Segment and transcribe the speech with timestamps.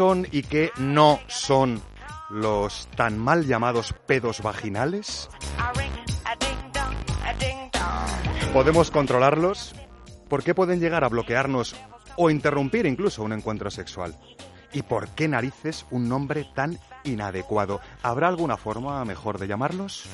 [0.00, 1.82] Son y qué no son
[2.30, 5.28] los tan mal llamados pedos vaginales?
[8.54, 9.74] ¿Podemos controlarlos?
[10.30, 11.76] ¿Por qué pueden llegar a bloquearnos
[12.16, 14.16] o interrumpir incluso un encuentro sexual?
[14.72, 17.82] ¿Y por qué narices un nombre tan inadecuado?
[18.02, 20.08] ¿Habrá alguna forma mejor de llamarlos?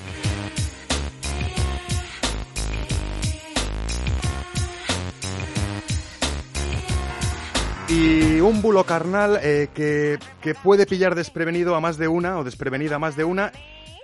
[7.89, 12.45] Y un bulo carnal eh, que, que puede pillar desprevenido a más de una o
[12.45, 13.53] desprevenida a más de una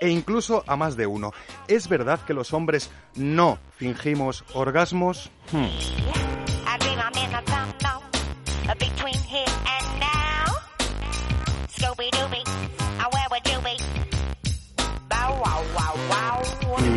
[0.01, 1.33] e incluso a más de uno.
[1.69, 5.31] ¿Es verdad que los hombres no fingimos orgasmos?
[5.53, 5.67] Hmm.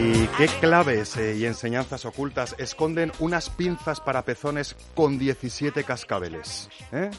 [0.05, 6.69] ¿Y qué claves eh, y enseñanzas ocultas esconden unas pinzas para pezones con 17 cascabeles?
[6.91, 7.09] ¿Eh?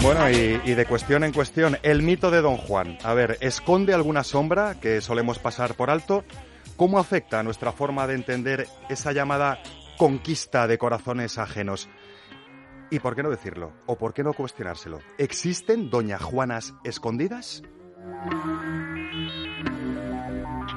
[0.00, 2.96] Bueno, y, y de cuestión en cuestión, el mito de Don Juan.
[3.02, 6.24] A ver, ¿esconde alguna sombra que solemos pasar por alto?
[6.76, 9.62] ¿Cómo afecta a nuestra forma de entender esa llamada
[9.96, 11.88] conquista de corazones ajenos?
[12.90, 13.72] ¿Y por qué no decirlo?
[13.86, 14.98] ¿O por qué no cuestionárselo?
[15.18, 17.62] ¿Existen Doña Juanas escondidas?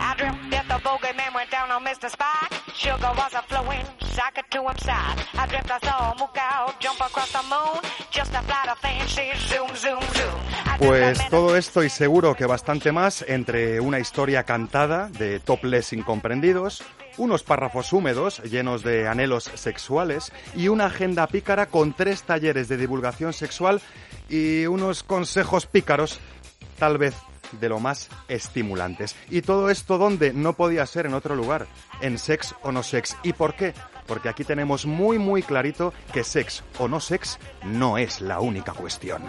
[0.07, 2.09] I dreamt that the bogeyman went down on Mr.
[2.09, 2.47] Spot.
[2.73, 3.85] Sugar was a flowing,
[4.15, 5.19] socket to him side.
[5.33, 7.81] I dreamt I saw a jump across the moon.
[8.09, 10.39] Just a flight of fancy, zoom, zoom, zoom.
[10.79, 16.83] Pues todo esto y seguro que bastante más entre una historia cantada de topless incomprendidos,
[17.17, 22.77] unos párrafos húmedos llenos de anhelos sexuales y una agenda pícara con tres talleres de
[22.77, 23.81] divulgación sexual
[24.29, 26.19] y unos consejos pícaros,
[26.79, 27.13] tal vez
[27.53, 29.15] de lo más estimulantes.
[29.29, 31.67] Y todo esto donde no podía ser en otro lugar,
[32.01, 33.17] en Sex o No Sex.
[33.23, 33.73] ¿Y por qué?
[34.07, 38.71] Porque aquí tenemos muy muy clarito que sex o no sex no es la única
[38.71, 39.21] cuestión.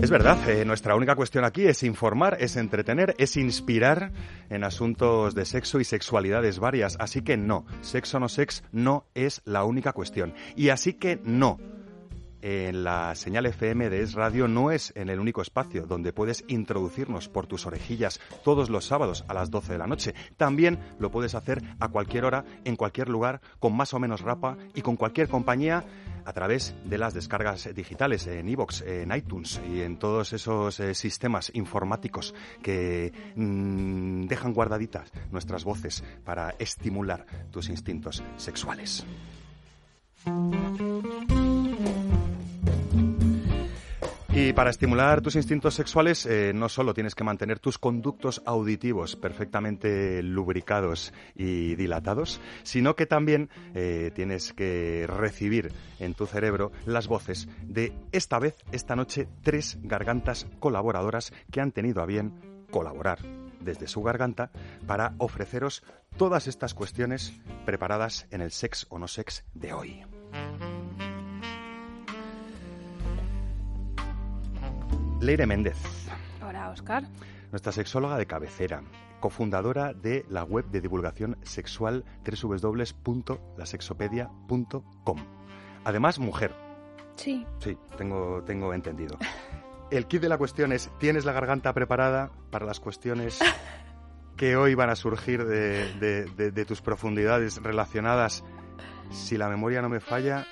[0.00, 4.12] Es verdad, eh, nuestra única cuestión aquí es informar, es entretener, es inspirar
[4.48, 6.96] en asuntos de sexo y sexualidades varias.
[7.00, 10.34] Así que no, sexo no sex no es la única cuestión.
[10.54, 11.58] Y así que no,
[12.42, 16.44] en la señal FM de Es Radio no es en el único espacio donde puedes
[16.48, 20.14] introducirnos por tus orejillas todos los sábados a las 12 de la noche.
[20.36, 24.56] También lo puedes hacer a cualquier hora, en cualquier lugar, con más o menos rapa
[24.74, 25.84] y con cualquier compañía
[26.24, 30.94] a través de las descargas digitales en iVoox, en iTunes y en todos esos eh,
[30.94, 39.06] sistemas informáticos que mm, dejan guardaditas nuestras voces para estimular tus instintos sexuales.
[44.40, 49.16] Y para estimular tus instintos sexuales eh, no solo tienes que mantener tus conductos auditivos
[49.16, 57.08] perfectamente lubricados y dilatados, sino que también eh, tienes que recibir en tu cerebro las
[57.08, 63.18] voces de esta vez, esta noche, tres gargantas colaboradoras que han tenido a bien colaborar
[63.58, 64.52] desde su garganta
[64.86, 65.82] para ofreceros
[66.16, 67.32] todas estas cuestiones
[67.66, 70.04] preparadas en el sex o no sex de hoy.
[75.20, 75.76] Leire Méndez,
[76.46, 77.04] Hola, Oscar.
[77.50, 78.82] nuestra sexóloga de cabecera,
[79.20, 85.18] cofundadora de la web de divulgación sexual www.lasexopedia.com.
[85.84, 86.54] Además, mujer.
[87.16, 87.44] Sí.
[87.58, 89.18] Sí, tengo, tengo entendido.
[89.90, 93.38] El kit de la cuestión es, ¿tienes la garganta preparada para las cuestiones
[94.36, 98.44] que hoy van a surgir de, de- de- de tus profundidades relacionadas,
[99.10, 100.46] si la memoria no me falla,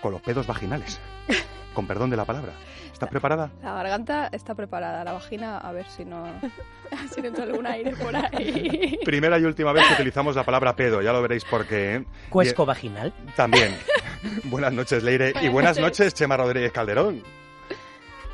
[0.00, 0.98] con los pedos vaginales?
[1.74, 2.52] Con perdón de la palabra.
[2.92, 3.50] ¿Estás preparada?
[3.62, 6.24] La garganta está preparada, la vagina a ver si no,
[7.12, 8.98] si no entra algún aire por ahí.
[9.04, 11.96] Primera y última vez que utilizamos la palabra pedo, ya lo veréis por qué.
[11.96, 12.04] ¿eh?
[12.30, 13.12] Cuesco vaginal.
[13.26, 13.76] Y- También.
[14.44, 15.32] Buenas noches, Leire.
[15.42, 17.22] y buenas noches, Chema Rodríguez Calderón.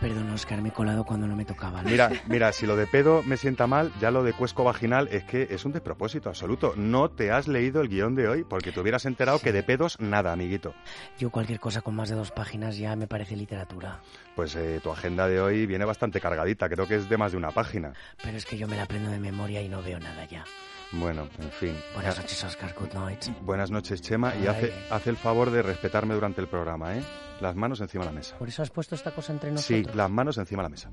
[0.00, 1.82] Perdón, Oscar, me he colado cuando no me tocaba.
[1.82, 5.24] Mira, mira, si lo de pedo me sienta mal, ya lo de cuesco vaginal es
[5.24, 6.72] que es un despropósito absoluto.
[6.74, 10.00] No te has leído el guion de hoy porque te hubieras enterado que de pedos
[10.00, 10.74] nada, amiguito.
[11.18, 14.00] Yo cualquier cosa con más de dos páginas ya me parece literatura.
[14.34, 17.38] Pues eh, tu agenda de hoy viene bastante cargadita, creo que es de más de
[17.38, 17.92] una página.
[18.22, 20.44] Pero es que yo me la aprendo de memoria y no veo nada ya.
[20.92, 21.76] Bueno, en fin.
[21.94, 22.74] Buenas noches, Oscar.
[22.78, 23.24] Good night.
[23.42, 27.02] Buenas noches, Chema, y hace, hace el favor de respetarme durante el programa, ¿eh?
[27.40, 28.36] Las manos encima de la mesa.
[28.38, 29.96] ¿Por eso has puesto esta cosa entre Sí, nosotros?
[29.96, 30.90] las manos encima de la mesa.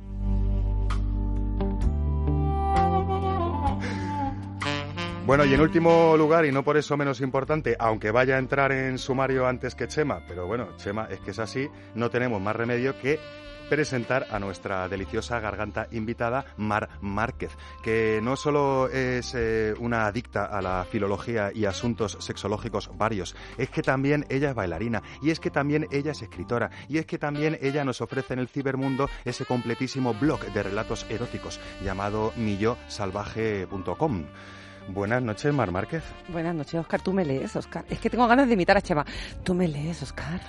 [5.26, 8.72] Bueno, y en último lugar, y no por eso menos importante, aunque vaya a entrar
[8.72, 12.56] en sumario antes que Chema, pero bueno, Chema es que es así, no tenemos más
[12.56, 13.20] remedio que
[13.70, 17.52] presentar a nuestra deliciosa garganta invitada, Mar Márquez,
[17.84, 23.70] que no solo es eh, una adicta a la filología y asuntos sexológicos varios, es
[23.70, 27.18] que también ella es bailarina, y es que también ella es escritora, y es que
[27.18, 34.26] también ella nos ofrece en el cibermundo ese completísimo blog de relatos eróticos llamado millosalvaje.com.
[34.90, 36.04] Buenas noches, Mar Márquez.
[36.30, 37.02] Buenas noches, Oscar.
[37.02, 37.84] Tú me lees, Oscar.
[37.90, 39.06] Es que tengo ganas de imitar a Chema.
[39.44, 40.40] Tú me lees, Oscar.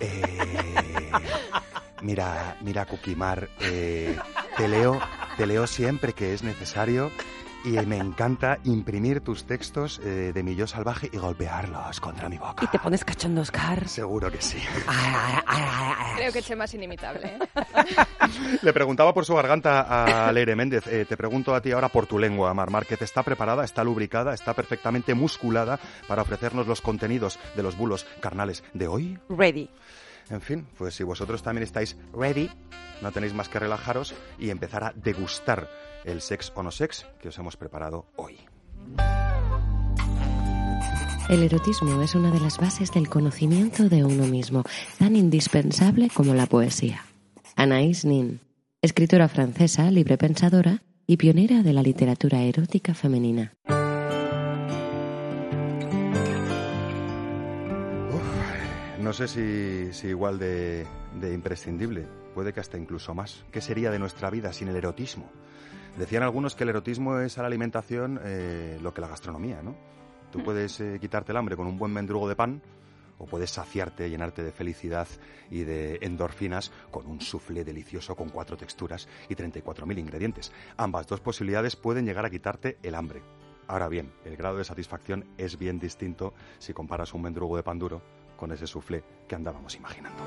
[0.00, 1.12] Eh,
[2.02, 4.16] mira, mira, Kukimar, eh,
[4.56, 5.00] te leo,
[5.36, 7.10] te leo siempre que es necesario
[7.64, 12.36] y me encanta imprimir tus textos eh, de mi yo salvaje y golpearlos contra mi
[12.36, 12.62] boca.
[12.64, 13.88] Y te pones cachondo, Oscar.
[13.88, 14.58] Seguro que sí.
[16.16, 17.26] Creo que Chema es inimitable.
[17.26, 17.38] ¿eh?
[18.62, 20.86] Le preguntaba por su garganta a Leire Méndez.
[20.86, 23.00] Eh, te pregunto a ti ahora por tu lengua, Mar Márquez.
[23.00, 28.62] ¿Está preparada, está lubricada, está perfectamente musculada para ofrecernos los contenidos de los bulos carnales
[28.74, 29.18] de hoy?
[29.30, 29.70] Ready.
[30.30, 32.50] En fin, pues si vosotros también estáis ready,
[33.02, 35.68] no tenéis más que relajaros y empezar a degustar
[36.04, 38.38] el sex o no sex que os hemos preparado hoy.
[41.28, 44.62] El erotismo es una de las bases del conocimiento de uno mismo,
[44.98, 47.02] tan indispensable como la poesía.
[47.56, 48.40] Anaïs Nin,
[48.82, 53.54] escritora francesa, librepensadora y pionera de la literatura erótica femenina.
[59.04, 60.86] No sé si, si igual de,
[61.20, 63.44] de imprescindible, puede que hasta incluso más.
[63.52, 65.30] ¿Qué sería de nuestra vida sin el erotismo?
[65.98, 69.76] Decían algunos que el erotismo es a la alimentación eh, lo que la gastronomía, ¿no?
[70.32, 72.62] Tú puedes eh, quitarte el hambre con un buen mendrugo de pan
[73.18, 75.06] o puedes saciarte, llenarte de felicidad
[75.50, 80.50] y de endorfinas con un soufflé delicioso con cuatro texturas y 34.000 ingredientes.
[80.78, 83.20] Ambas dos posibilidades pueden llegar a quitarte el hambre.
[83.66, 87.78] Ahora bien, el grado de satisfacción es bien distinto si comparas un mendrugo de pan
[87.78, 90.22] duro con ese soufflé que andábamos imaginando.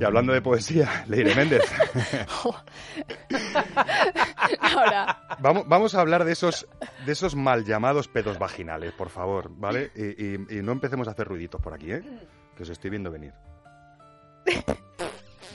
[0.00, 1.62] Y hablando de poesía, Leire Méndez,
[4.60, 6.66] Ahora, vamos, vamos a hablar de esos,
[7.06, 9.92] de esos mal llamados pedos vaginales, por favor, ¿vale?
[9.94, 12.02] Y, y- y no empecemos a hacer ruiditos por aquí, ¿eh?
[12.56, 13.32] Que os estoy viendo venir.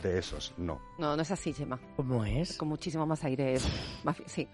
[0.02, 0.80] De esos, no.
[0.98, 1.78] No, no es así, Chema.
[1.98, 2.58] ¿Cómo es?
[2.58, 3.58] Con muchísimo más aire.
[4.06, 4.48] más Sí.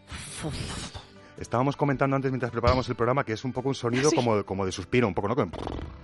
[1.37, 4.15] Estábamos comentando antes mientras preparábamos el programa que es un poco un sonido Sí.
[4.15, 5.35] como, como de suspiro, un poco, ¿no?
[5.35, 5.51] Como-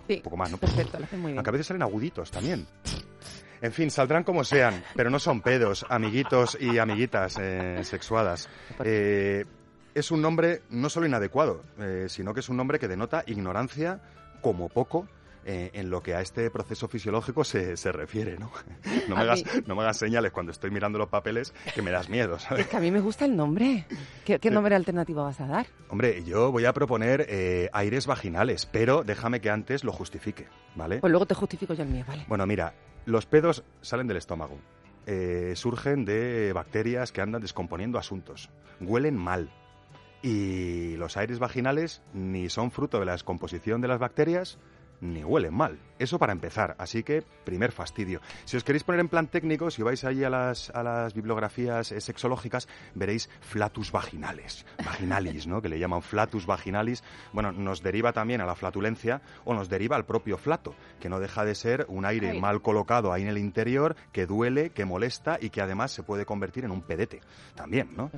[0.08, 0.16] Sí.
[0.16, 0.58] Un poco más, ¿no?
[0.58, 1.38] Perfecto, lo haces muy bien.
[1.38, 2.66] Aunque a veces salen aguditos también.
[3.62, 8.48] En fin, saldrán como sean, pero no son pedos, amiguitos y amiguitas eh, sexuadas.
[8.84, 9.46] Eh,
[9.94, 14.00] es un nombre no solo inadecuado, eh, sino que es un nombre que denota ignorancia
[14.42, 15.08] como poco
[15.46, 18.52] eh, en lo que a este proceso fisiológico se, se refiere, ¿no?
[19.08, 22.10] No me, hagas, no me hagas señales cuando estoy mirando los papeles que me das
[22.10, 22.66] miedo, ¿sabes?
[22.66, 23.86] Es que a mí me gusta el nombre.
[24.26, 25.68] ¿Qué, qué nombre alternativo vas a dar?
[25.90, 31.00] Hombre, yo voy a proponer eh, aires vaginales, pero déjame que antes lo justifique, ¿vale?
[31.00, 32.26] Pues luego te justifico yo el mío, ¿vale?
[32.28, 32.74] Bueno, mira,
[33.06, 34.60] los pedos salen del estómago.
[35.08, 38.50] Eh, surgen de bacterias que andan descomponiendo asuntos.
[38.80, 39.50] Huelen mal.
[40.22, 44.60] Y los aires vaginales ni son fruto de la descomposición de las bacterias,
[45.02, 45.80] ni huelen mal.
[45.98, 46.76] Eso para empezar.
[46.78, 48.22] Así que, primer fastidio.
[48.46, 51.92] Si os queréis poner en plan técnico, si vais allí a las, a las bibliografías
[51.92, 54.66] eh, sexológicas, veréis flatus vaginales.
[54.84, 55.62] Vaginalis, ¿no?
[55.62, 57.04] Que le llaman flatus vaginalis.
[57.34, 61.20] Bueno, nos deriva también a la flatulencia o nos deriva al propio flato, que no
[61.20, 62.40] deja de ser un aire Ay.
[62.40, 66.26] mal colocado ahí en el interior, que duele, que molesta y que además se puede
[66.26, 67.22] convertir en un pedete.
[67.56, 68.10] También, ¿no?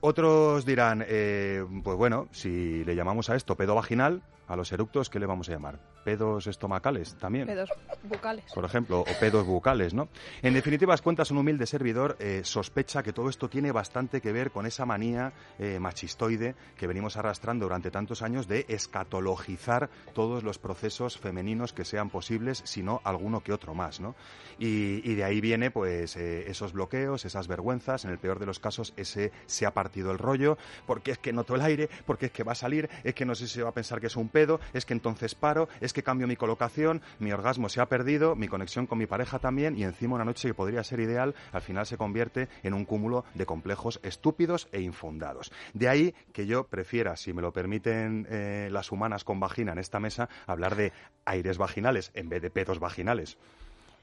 [0.00, 5.08] Otros dirán, eh, pues bueno, si le llamamos a esto pedo vaginal, a los eructos,
[5.08, 5.78] ¿qué le vamos a llamar?
[6.04, 7.46] Pedos estomacales también.
[7.46, 7.70] pedos
[8.02, 8.44] bucales.
[8.52, 10.08] Por ejemplo, o pedos bucales, ¿no?
[10.42, 14.50] En definitivas cuentas, un humilde servidor eh, sospecha que todo esto tiene bastante que ver
[14.50, 20.58] con esa manía eh, machistoide que venimos arrastrando durante tantos años de escatologizar todos los
[20.58, 24.14] procesos femeninos que sean posibles, si no alguno que otro más, ¿no?
[24.58, 28.46] Y, y de ahí viene, pues, eh, esos bloqueos, esas vergüenzas, en el peor de
[28.46, 32.26] los casos, ese se ha partido el rollo, porque es que noto el aire, porque
[32.26, 34.08] es que va a salir, es que no sé si se va a pensar que
[34.08, 37.68] es un pedo, pedo, es que entonces paro, es que cambio mi colocación, mi orgasmo
[37.68, 40.84] se ha perdido, mi conexión con mi pareja también y encima una noche que podría
[40.84, 45.52] ser ideal al final se convierte en un cúmulo de complejos estúpidos e infundados.
[45.74, 49.78] De ahí que yo prefiera, si me lo permiten eh, las humanas con vagina en
[49.78, 50.92] esta mesa, hablar de
[51.24, 53.38] aires vaginales en vez de pedos vaginales.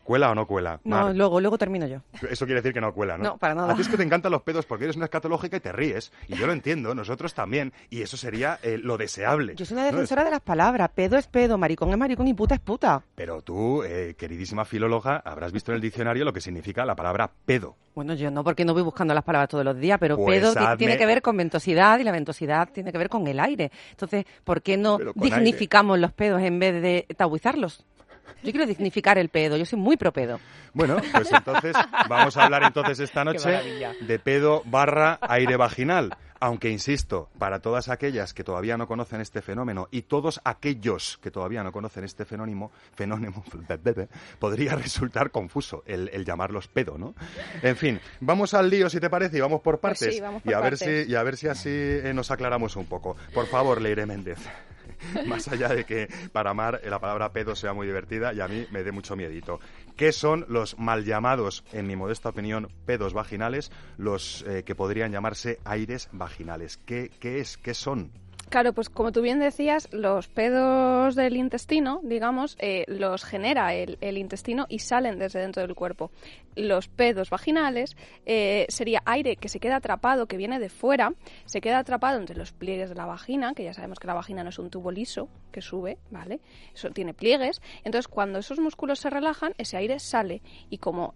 [0.10, 0.80] ¿Cuela o no cuela?
[0.86, 2.00] No, luego, luego termino yo.
[2.32, 3.24] Eso quiere decir que no cuela, ¿no?
[3.26, 3.74] No, para nada.
[3.74, 6.12] A ti es que te encantan los pedos porque eres una escatológica y te ríes.
[6.28, 7.74] Y yo lo entiendo, nosotros también.
[7.92, 9.54] Y eso sería eh, lo deseable.
[9.56, 9.92] Yo soy una ¿no?
[9.92, 10.90] defensora de las palabras.
[10.96, 13.04] Pedo es pedo, maricón es maricón y puta es puta.
[13.14, 17.30] Pero tú, eh, queridísima filóloga, habrás visto en el diccionario lo que significa la palabra
[17.46, 17.76] pedo.
[17.94, 20.54] Bueno, yo no, porque no voy buscando las palabras todos los días, pero Pues pedo
[20.56, 23.72] hazme- tiene que ver con ventosidad y la ventosidad tiene que ver con el aire.
[23.92, 27.86] Entonces, ¿por qué no dignificamos los pedos en vez de tabuizarlos?
[28.44, 30.40] Yo quiero dignificar el pedo, yo soy muy pro pedo.
[30.74, 31.76] Bueno, pues entonces
[32.08, 33.60] vamos a hablar entonces esta noche
[34.02, 36.16] de pedo barra aire vaginal.
[36.42, 41.32] Aunque insisto, para todas aquellas que todavía no conocen este fenómeno y todos aquellos que
[41.32, 43.44] todavía no conocen este fenómeno, fenómeno
[44.40, 47.14] podría resultar confuso el, el llamarlos pedo, ¿no?
[47.62, 50.42] En fin, vamos al lío si te parece y vamos por Pues partes sí, vamos
[50.42, 51.06] por y a ver partes.
[51.06, 53.18] si y a ver si así eh, nos aclaramos un poco.
[53.34, 54.40] Por favor, Leire Méndez.
[55.28, 58.48] Más allá de que para Mar eh, la palabra pedo sea muy divertida y a
[58.48, 59.60] mí me dé mucho miedito.
[59.96, 63.72] ¿Qué son los mal llamados, en mi modesta opinión, pedos vaginales?
[63.98, 66.78] Los eh, que podrían llamarse aires vaginales.
[66.78, 67.58] ¿Qué, qué es?
[67.58, 68.12] ¿Qué son?
[68.50, 74.18] Claro, pues como tú bien decías, los pedos del intestino, digamos, eh, los genera el,
[74.18, 76.10] intestino y salen desde dentro del cuerpo.
[76.56, 81.14] Los pedos vaginales eh, sería aire que se queda atrapado, que viene de fuera,
[81.46, 84.44] se queda atrapado entre los pliegues de la vagina, que ya sabemos que la vagina
[84.44, 86.40] no es un tubo liso que sube, ¿vale?
[86.74, 87.62] Eso tiene pliegues.
[87.84, 90.42] Entonces, cuando esos músculos se relajan, ese aire sale
[90.72, 91.14] y como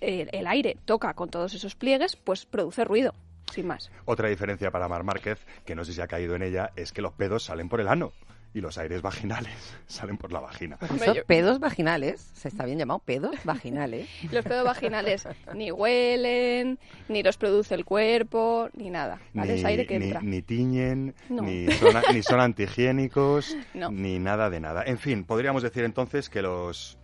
[0.00, 3.14] el, el aire toca con todos esos pliegues, pues produce ruido,
[3.52, 3.90] sin más.
[4.04, 7.02] Otra diferencia para Mar Márquez, que no sé si ha caído en ella, es que
[7.02, 8.12] los pedos salen por el ano
[8.52, 9.52] y los aires vaginales
[9.88, 10.78] salen por la vagina.
[11.26, 14.08] Pedos vaginales, se está bien llamado pedos vaginales.
[14.30, 19.18] Los pedos vaginales ni huelen, ni los produce el cuerpo, ni nada.
[19.32, 19.54] ¿vale?
[19.56, 20.20] es aire que ni, entra.
[20.22, 21.42] ni tiñen, No.
[21.42, 22.38] ni, son, ni son
[22.84, 23.90] antihigiénicos, No.
[23.90, 24.84] ni nada de nada.
[24.86, 26.96] En fin, podríamos decir entonces que los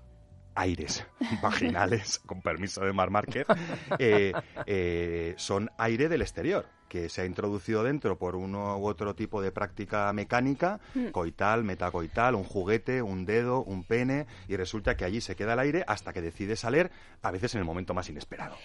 [0.54, 1.06] aires
[1.42, 3.46] vaginales, con permiso de Mar Márquez,
[3.98, 4.32] eh,
[4.66, 9.40] eh, son aire del exterior, que se ha introducido dentro por uno u otro tipo
[9.40, 11.06] de práctica mecánica, Mm.
[11.12, 15.60] coital, metacoital, un juguete, un dedo, un pene, y resulta que allí se queda el
[15.60, 16.90] aire hasta que decide salir,
[17.22, 18.56] a veces en el momento más inesperado.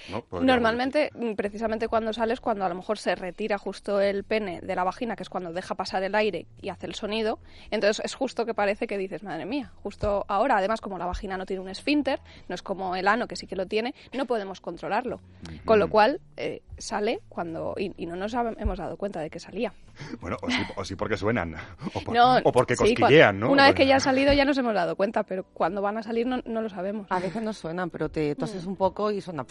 [0.41, 4.75] Normalmente, mm, precisamente cuando sales, cuando a lo mejor se retira justo el pene de
[4.75, 7.39] la vagina, que es cuando deja pasar el aire y hace el sonido,
[7.69, 11.37] entonces es justo que parece que dices, madre mía, justo ahora, además como la vagina
[11.37, 14.25] no tiene un esfínter, no es como el ano que sí que lo tiene, no
[14.25, 15.19] podemos controlarlo.
[15.63, 19.29] Con lo cual eh, sale cuando y, y no nos hab- hemos dado cuenta de
[19.29, 19.73] que salía.
[20.19, 21.55] Bueno, o sí, o sí porque suenan,
[21.93, 23.51] o, por- No, o porque sí, cosquillean, ¿no?
[23.51, 26.03] Una vez que ya ha salido ya nos hemos dado cuenta, pero cuando van a
[26.03, 27.07] salir no, no lo sabemos.
[27.09, 29.45] A veces no suenan, pero te toses un poco y suena...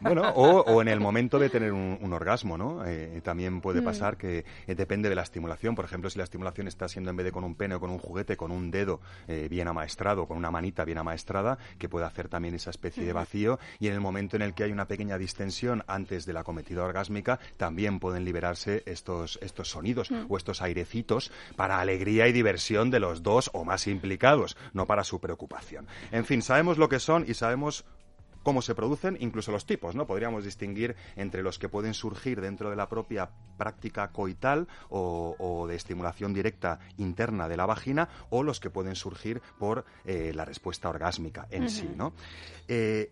[0.00, 2.84] Bueno, o, o en el momento de tener un, un orgasmo, ¿no?
[2.84, 3.60] Eh, también Mm.
[3.60, 5.74] puede pasar que eh, depende de la estimulación.
[5.74, 7.90] Por ejemplo, si la estimulación está siendo en vez de con un pene o con
[7.90, 12.06] un juguete, con un dedo eh, bien amaestrado, con una manita bien amaestrada, que puede
[12.06, 13.58] hacer también esa especie de vacío.
[13.78, 16.82] Y en el momento en el que hay una pequeña distensión antes de la cometida
[16.84, 17.65] orgásmica, también
[18.00, 23.50] pueden liberarse estos, estos sonidos o estos airecitos para alegría y diversión de los dos
[23.52, 25.86] o más implicados, no para su preocupación.
[26.12, 27.84] En fin, sabemos lo que son y sabemos
[28.46, 30.06] cómo se producen, incluso los tipos, ¿no?
[30.06, 35.66] Podríamos distinguir entre los que pueden surgir dentro de la propia práctica coital o, o
[35.66, 40.44] de estimulación directa interna de la vagina o los que pueden surgir por eh, la
[40.44, 42.12] respuesta orgásmica en sí, ¿no?
[42.68, 43.10] Eh,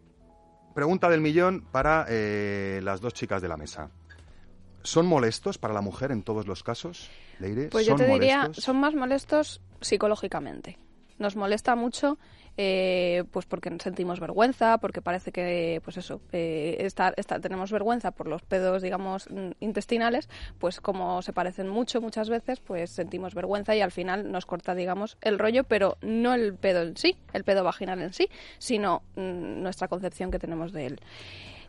[0.73, 3.91] pregunta del millón para eh, las dos chicas de la mesa.
[4.85, 7.11] ¿Son molestos para la mujer en todos los casos,
[7.41, 7.69] Leire?
[7.71, 8.65] Pues yo ¿Son te diría, molestos?
[8.65, 10.79] son más molestos psicológicamente.
[11.19, 12.19] Nos molesta mucho,
[12.57, 18.11] eh, pues porque sentimos vergüenza, porque parece que, pues eso, eh, está- está- tenemos vergüenza
[18.11, 23.35] por los pedos, digamos, mm, intestinales, pues como se parecen mucho muchas veces, pues sentimos
[23.35, 27.17] vergüenza y al final nos corta, digamos, el rollo, pero no el pedo en sí,
[27.33, 31.01] el pedo vaginal en sí, sino mm, nuestra concepción que tenemos de él.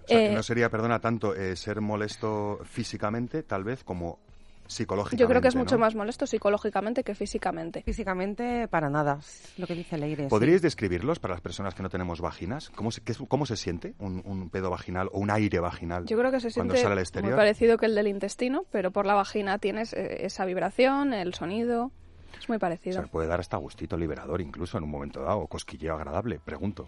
[0.06, 4.20] O sea, que Eh, no sería, perdona, tanto eh, ser molesto físicamente, tal vez, como
[4.68, 5.22] psicológicamente.
[5.22, 7.84] yo creo que es mucho más molesto psicológicamente que físicamente.
[7.84, 9.20] Físicamente, para nada,
[9.58, 10.24] lo que dice Leire.
[10.24, 10.30] sí.
[10.30, 12.72] ¿Podríais describirlos para las personas que no tenemos vaginas?
[12.72, 16.18] ¿Cómo se, qué cómo se siente un, un pedo vaginal o un aire vaginal Yo
[16.18, 19.06] creo que se cuando siente sale al muy parecido que el del intestino, pero por
[19.06, 21.92] la vagina tienes eh, esa vibración, el sonido.
[22.40, 23.02] Es muy O parecido.
[23.02, 26.88] sea, puede dar hasta gustito liberador incluso en un momento dado, o cosquilleo agradable, pregunto.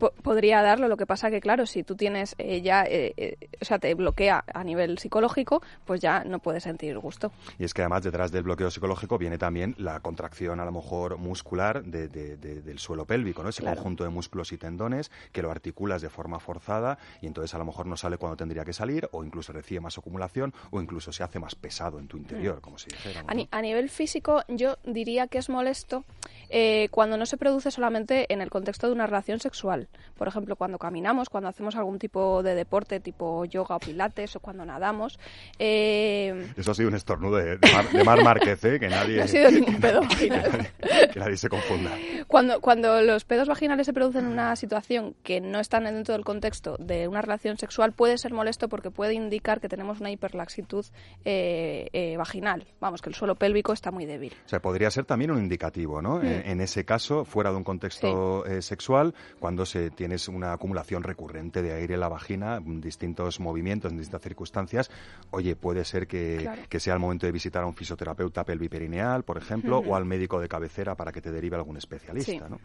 [0.00, 0.88] Po- podría darlo.
[0.88, 3.94] Lo que pasa que, claro, si tú tienes eh, ya, eh, eh, o sea, te
[3.94, 7.30] bloquea a nivel psicológico, pues ya no puedes sentir gusto.
[7.58, 11.18] Y es que además detrás del bloqueo psicológico viene también la contracción a lo mejor
[11.18, 13.50] muscular de- de- de- del suelo pélvico, ¿no?
[13.50, 13.76] Ese Claro.
[13.76, 17.64] conjunto de músculos y tendones que lo articulas de forma forzada y entonces a lo
[17.66, 21.22] mejor no sale cuando tendría que salir o incluso recibe más acumulación o incluso se
[21.22, 23.26] hace más pesado en tu interior, como si dijéramos.
[23.26, 23.30] Mm.
[23.30, 23.40] A, ¿no?
[23.40, 26.04] ni- a nivel físico, yo diría que es molesto
[26.50, 29.88] eh, cuando no se produce solamente en el contexto de una relación sexual.
[30.18, 34.40] Por ejemplo, cuando caminamos, cuando hacemos algún tipo de deporte, tipo yoga o pilates, o
[34.40, 35.18] cuando nadamos.
[35.58, 38.80] eh, Eso ha sido un estornudo de, de Mar, de Mar Márquez, ¿eh?
[38.80, 40.68] que nadie, no ha sido ningún pedo vaginal.
[41.12, 41.90] que nadie se confunda.
[42.26, 46.24] Cuando, cuando los pedos vaginales se producen en una situación que no están dentro del
[46.24, 50.84] contexto de una relación sexual, puede ser molesto porque puede indicar que tenemos una hiperlaxitud
[51.24, 52.66] eh, eh, vaginal.
[52.80, 54.34] Vamos, que el suelo pélvico está muy débil.
[54.46, 56.16] O sea, podría ser también un indicativo, ¿no?
[56.16, 56.39] Mm.
[56.44, 61.62] En, ese caso, fuera de un contexto eh, sexual, cuando se tienes una acumulación recurrente
[61.62, 64.90] de aire en la vagina, distintos movimientos, en distintas circunstancias,
[65.30, 66.62] oye, puede ser que, Claro.
[66.68, 70.40] que sea el momento de visitar a un fisioterapeuta pelviperineal, por ejemplo, o al médico
[70.40, 72.38] de cabecera para que te derive algún especialista, Sí.
[72.48, 72.60] ¿no?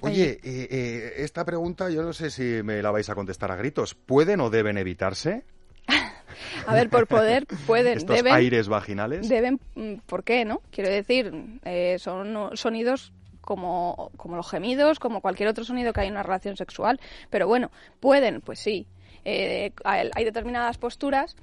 [0.00, 3.56] Oye, eh, eh, esta pregunta yo no sé si me la vais a contestar a
[3.56, 3.94] gritos.
[3.94, 5.44] ¿Pueden o deben evitarse
[6.66, 9.28] A ver, por poder, pueden, estos deben, aires vaginales?
[9.28, 10.60] deben, mm, ¿por qué, no?
[10.70, 11.32] Quiero decir,
[11.64, 16.22] eh, son sonidos como, como los gemidos, como cualquier otro sonido que hay en una
[16.22, 17.70] relación sexual, pero bueno,
[18.00, 18.86] pueden, pues sí.
[19.24, 21.36] Eh, hay determinadas posturas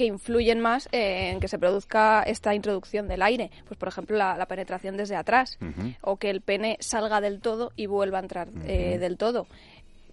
[0.00, 4.34] que influyen más en que se produzca esta introducción del aire, pues por ejemplo la,
[4.34, 5.58] la penetración desde atrás,
[6.00, 9.46] o que el pene salga del todo y vuelva a entrar eh, del todo.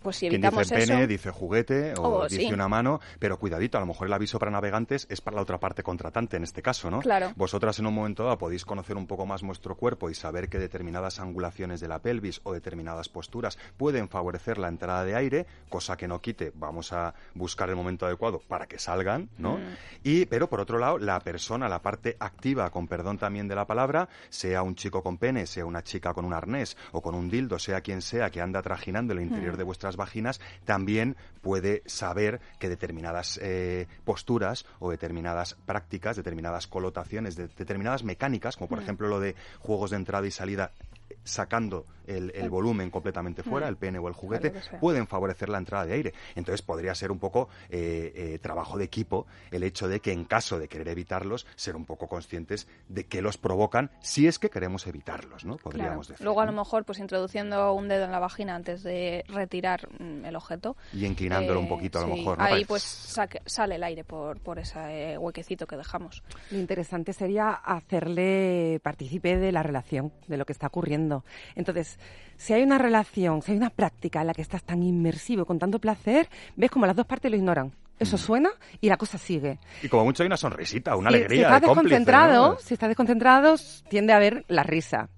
[0.07, 2.53] Pues si Quien dice pene, eso, dice juguete o Oh, dice sí.
[2.53, 5.59] una mano, pero cuidadito, a lo mejor el aviso para navegantes es para la otra
[5.59, 6.99] parte contratante en este caso, ¿no?
[7.01, 7.33] Claro.
[7.35, 10.59] Vosotras en un momento dado podéis conocer un poco más vuestro cuerpo y saber que
[10.59, 15.97] determinadas angulaciones de la pelvis o determinadas posturas pueden favorecer la entrada de aire, cosa
[15.97, 19.57] que no quite, vamos a buscar el momento adecuado para que salgan, ¿no?
[19.57, 19.61] Mm.
[20.05, 23.67] Y, pero por otro lado, la persona, la parte activa, con perdón también de la
[23.67, 27.29] palabra, sea un chico con pene, sea una chica con un arnés o con un
[27.29, 29.57] dildo, sea quien sea que anda trajinando el interior Mm.
[29.57, 37.35] de vuestras vaginas, también puede saber que determinadas eh, posturas o determinadas prácticas, determinadas colotaciones,
[37.35, 38.83] de- determinadas mecánicas, como por Mm.
[38.83, 40.71] ejemplo lo de juegos de entrada y salida
[41.09, 43.69] eh, sacando el, el volumen completamente fuera, Mm.
[43.69, 46.13] el pene o el juguete, Claro pueden favorecer la entrada de aire.
[46.35, 50.25] Entonces podría ser un poco eh, eh, trabajo de equipo el hecho de que en
[50.25, 54.49] caso de querer evitarlos, ser un poco conscientes de que los provocan si es que
[54.49, 55.57] queremos evitarlos, ¿no?
[55.57, 55.63] Claro.
[55.71, 56.23] Podríamos decir.
[56.23, 60.25] Luego a lo mejor pues introduciendo un dedo en la vagina antes de retirar mm,
[60.25, 60.77] el objeto.
[60.93, 62.37] Y inclinándolo un eh, poquito a lo sí, mejor.
[62.37, 62.43] ¿no?
[62.43, 66.23] Ahí pues saque- sale el aire por, por ese eh, huequecito que dejamos.
[66.51, 67.51] Lo interesante sería
[67.97, 71.23] hacerle partícipe de la relación, de lo que está ocurriendo.
[71.55, 71.96] Entonces,
[72.37, 75.59] si hay una relación, si hay una práctica en la que estás tan inmersivo, con
[75.59, 77.73] tanto placer, ves como las dos partes lo ignoran.
[77.99, 78.19] Eso Mm.
[78.19, 79.57] suena y la cosa sigue.
[79.81, 82.59] Y como mucho hay una sonrisita, una si, alegría si estás de cómplice, desconcentrado, ¿no?
[82.59, 83.55] si estás desconcentrado,
[83.89, 85.09] tiende a haber la risa.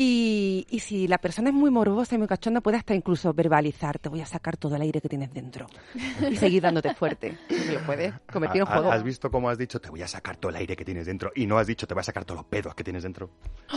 [0.00, 3.98] Y, y si la persona es muy morbosa y muy cachonda, puede hasta incluso verbalizar,
[3.98, 5.66] te voy a sacar todo el aire que tienes dentro.
[6.30, 7.36] Y seguir dándote fuerte.
[7.48, 8.92] Porque lo puede convertir en juego.
[8.92, 11.32] ¿Has visto cómo has dicho te voy a sacar todo el aire que tienes dentro?
[11.34, 13.28] Y no has dicho te voy a sacar todos los pedos que tienes dentro.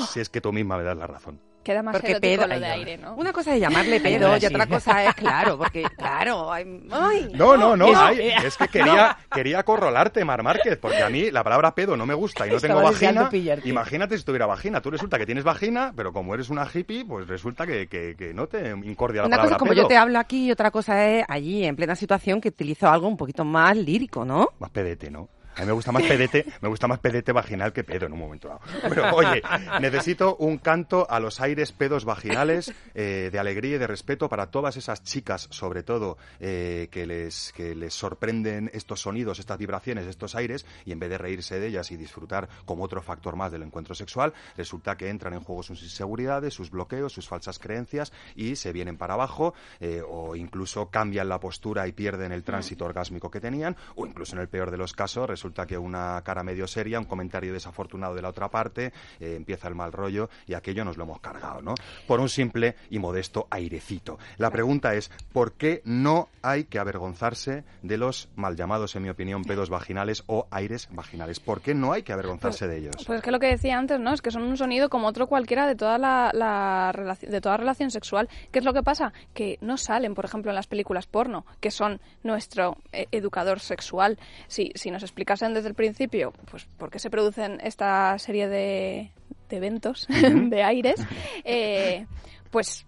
[0.10, 1.39] Si es que tú misma me das la razón.
[1.63, 3.13] Queda más Porque erótico pedo- lo de aire, ¿no?
[3.15, 7.56] Una cosa es llamarle pedo y otra cosa es, claro, porque, claro, ay, ay, No,
[7.56, 8.00] no, no, no.
[8.02, 12.06] ay, es que quería, quería acorralarte, Mar Márquez, porque a mí la palabra pedo no
[12.08, 12.91] me gusta y no tengo Estaba
[13.30, 13.30] vagina.
[13.63, 14.82] Imagínate si tuviera vagina.
[14.82, 18.34] Tú resulta que tienes vagina, pero como eres una hippie, pues resulta que, que- que
[18.34, 19.84] no te incordia la Una cosa es como pedo.
[19.84, 23.08] yo te hablo aquí y otra cosa es allí, en plena situación, que utilizo algo
[23.08, 24.50] un poquito más lírico, ¿no?
[24.60, 25.30] Más pedete, ¿no?
[25.56, 28.20] A mí me gusta más pedete, me gusta más pedete vaginal que pedo en un
[28.20, 28.62] momento dado.
[28.88, 29.42] Pero oye,
[29.82, 34.48] necesito un canto a los aires pedos vaginales eh, de alegría y de respeto para
[34.48, 40.08] todas esas chicas, sobre todo, eh, que les que les sorprenden estos sonidos, estas vibraciones,
[40.08, 43.52] estos aires, y en vez de reírse de ellas y disfrutar como otro factor más
[43.52, 48.14] del encuentro sexual, resulta que entran en juego sus inseguridades, sus bloqueos, sus falsas creencias
[48.36, 52.86] y se vienen para abajo eh, o incluso cambian la postura y pierden el tránsito
[52.86, 56.43] orgásmico que tenían o incluso en el peor de los casos resulta que una cara
[56.43, 60.54] medio seria, un comentario desafortunado de la otra parte, eh, empieza el mal rollo y
[60.54, 61.73] aquello nos lo hemos cargado, ¿no?
[62.06, 64.19] Por un simple y modesto airecito.
[64.38, 69.10] La pregunta es, ¿por qué no hay que avergonzarse de los mal llamados, en mi
[69.10, 71.39] opinión, pedos vaginales o aires vaginales?
[71.39, 72.95] ¿Por qué no hay que avergonzarse de ellos?
[73.08, 74.13] Pues es que lo que decía antes, ¿no?
[74.13, 78.30] Es que son un sonido como otro cualquiera de toda la, de toda relación sexual.
[78.51, 79.12] ¿Qué es lo que pasa?
[79.34, 84.19] Que no salen, por ejemplo, en las películas porno, que son nuestro eh, educador sexual.
[84.47, 85.01] Si, si nos
[85.32, 89.12] explicasen desde el principio, pues por qué se producen esta serie de,
[89.50, 90.08] de eventos,
[90.50, 90.96] de aires,
[91.44, 92.06] eh,
[92.50, 92.86] pues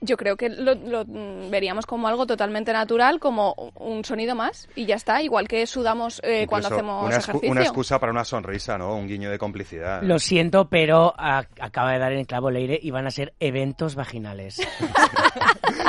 [0.00, 4.68] Yo creo que lo, lo, mm, veríamos como algo totalmente natural, como un sonido más,
[4.74, 7.50] y ya está, igual que sudamos eh, cuando hacemos una, ejercicio.
[7.50, 8.94] una excusa para una sonrisa, ¿no?
[8.94, 10.02] Un guiño de complicidad.
[10.02, 13.32] Lo siento, pero a- acaba de dar en el clavo Leire y van a ser
[13.40, 14.60] eventos vaginales.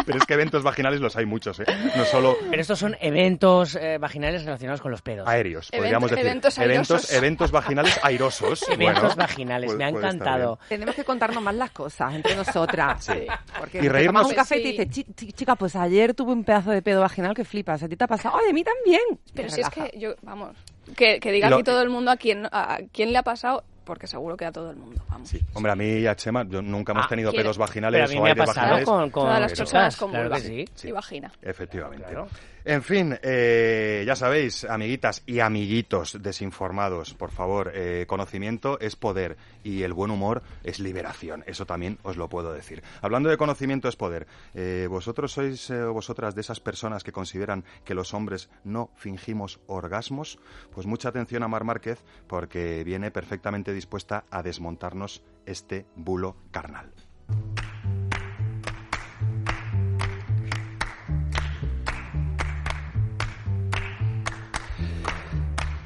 [0.06, 1.66] Pero es que eventos vaginales los hay muchos, ¿eh?
[1.96, 5.28] No solo Pero estos son eventos eh, vaginales relacionados con los pedos.
[5.28, 6.26] aéreos, Event- podríamos decir.
[6.26, 7.14] eventos eventos, airosos.
[7.14, 8.64] eventos vaginales airosos.
[8.70, 10.60] Eventos Bueno, vaginales, puede- me ha encantado.
[10.70, 13.04] Tenemos que contarnos más las cosas entre nosotras.
[13.04, 13.26] Sí.
[13.60, 14.78] Porque Te reírnos- tomas un café y te Sí.
[14.78, 17.82] dices, "Chi- chi- chica, pues ayer tuve un pedazo de pedo vaginal que flipas.
[17.84, 18.36] ¿A ti te ha pasado?
[18.38, 19.02] ¡Ay, a mí también!
[19.34, 20.56] Pero si es que yo, vamos,
[20.96, 23.64] que, que diga Lo- aquí todo el mundo a quién, a quién le ha pasado,
[23.88, 25.28] porque seguro que a todo el mundo, vamos.
[25.30, 25.40] Sí.
[25.54, 27.42] Hombre, a mí y a Chema yo nunca hemos Ah, tenido ¿quién?
[27.42, 28.86] pedos Pero vaginales a mí o me ha aires pasado vaginales.
[28.86, 30.36] con, con Todas las chicas, personas con claro vulva.
[30.42, 30.66] que sí.
[30.76, 30.88] Sí.
[30.90, 31.32] Y vagina.
[31.42, 32.06] Efectivamente.
[32.06, 32.28] Claro.
[32.66, 39.38] En fin, eh, ya sabéis, amiguitas y amiguitos desinformados, por favor, eh, conocimiento es poder
[39.64, 41.46] y el buen humor es liberación.
[41.48, 42.84] Eso también os lo puedo decir.
[43.02, 47.14] Hablando de conocimiento es poder, eh, ¿vosotros sois eh, o vosotras de esas personas que
[47.14, 50.38] consideran que los hombres no fingimos orgasmos?
[50.74, 56.92] Pues mucha atención a Mar Márquez porque viene perfectamente dispuesta a desmontarnos este bulo carnal.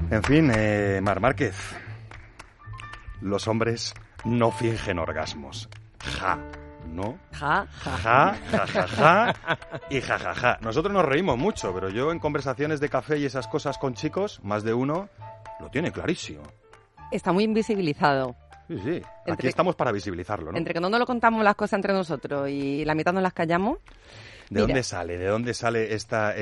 [0.09, 1.55] En fin, eh, Mar Márquez.
[3.21, 3.93] Los hombres
[4.25, 5.69] no fingen orgasmos.
[6.19, 6.37] Ja,
[6.87, 7.17] ¿no?
[7.33, 7.97] Ja, ja.
[7.97, 9.35] Ja, ja, ja, ja
[9.89, 10.57] y ja, ja, ja.
[10.61, 14.39] Nosotros nos reímos mucho, pero yo en conversaciones de café y esas cosas con chicos,
[14.43, 15.09] más de uno,
[15.59, 16.43] lo tiene clarísimo.
[17.11, 18.35] Está muy invisibilizado.
[18.67, 18.89] Sí, sí.
[19.23, 20.57] Aquí Entre- estamos para visibilizarlo, ¿no?
[20.57, 23.33] Entre que no nos lo contamos las cosas entre nosotros y la mitad nos las
[23.33, 23.79] callamos.
[24.49, 24.67] ¿De Mira.
[24.67, 25.17] dónde sale?
[25.17, 26.33] ¿De dónde sale esta,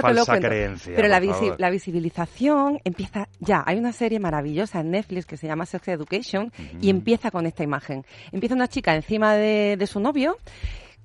[0.00, 0.94] falsa creencia?
[0.96, 3.62] Pero la, visi- la visibilización empieza ya.
[3.66, 7.62] Hay una serie maravillosa en Netflix que se llama Sex Education y empieza con esta
[7.62, 8.04] imagen.
[8.32, 10.38] Empieza una chica encima de, de su novio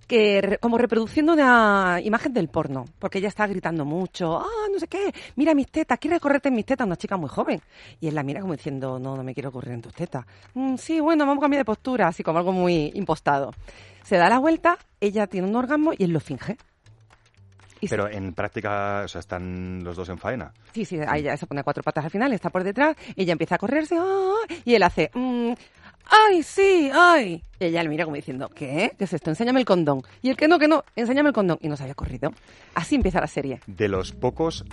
[0.08, 4.80] que re- como reproduciendo una imagen del porno, porque ella está gritando mucho, ah, no
[4.80, 7.62] sé qué, mira mis tetas, quiere correrte en mis tetas, una chica muy joven.
[8.00, 10.26] Y él la mira como diciendo, no, no me quiero correr en tus tetas.
[10.54, 13.52] "Mm, sí, bueno, vamos a cambiar de postura, así como algo muy impostado.
[14.04, 16.58] Se da la vuelta, ella tiene un orgasmo y él lo finge.
[17.82, 20.54] Y Pero en práctica, o sea, están los dos en faena.
[20.74, 23.56] Sí, sí, ahí ya se pone cuatro patas al final, está por detrás, ella empieza
[23.56, 24.34] a correrse, ¡ah!
[24.64, 25.52] y él hace, mm,
[26.10, 27.44] ¡ay, sí, ay!
[27.60, 28.94] Y ella le mira como diciendo, ¿qué?
[28.98, 29.30] ¿Qué es esto?
[29.30, 30.04] Enséñame el condón.
[30.22, 31.58] Y el que no, que no, enséñame el condón.
[31.62, 32.34] Y no se había corrido.
[32.74, 33.60] Así empieza la serie.
[33.68, 34.66] de los pocos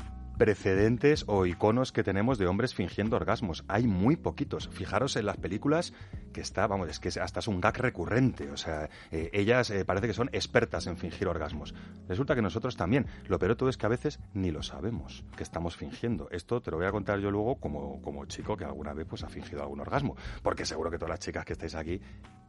[0.42, 3.62] precedentes o iconos que tenemos de hombres fingiendo orgasmos.
[3.68, 4.68] Hay muy poquitos.
[4.70, 5.92] Fijaros en las películas
[6.32, 8.50] que está, vamos, es que hasta es un gag recurrente.
[8.50, 11.76] O sea, eh, ellas eh, parece que son expertas en fingir orgasmos.
[12.08, 13.06] Resulta que nosotros también.
[13.28, 16.28] Lo peor todo es que a veces ni lo sabemos que estamos fingiendo.
[16.32, 19.22] Esto te lo voy a contar yo luego como, como chico que alguna vez pues
[19.22, 20.16] ha fingido algún orgasmo.
[20.42, 22.00] Porque seguro que todas las chicas que estáis aquí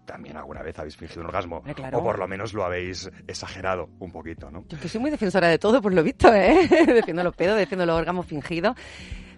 [0.06, 1.62] también alguna vez habéis fingido un orgasmo.
[1.76, 2.00] Claro.
[2.00, 4.66] O por lo menos lo habéis exagerado un poquito, ¿no?
[4.68, 6.68] Yo que soy muy defensora de todo, por lo visto, ¿eh?
[6.88, 8.76] defiendo los pedos, defiendo los órganos fingidos.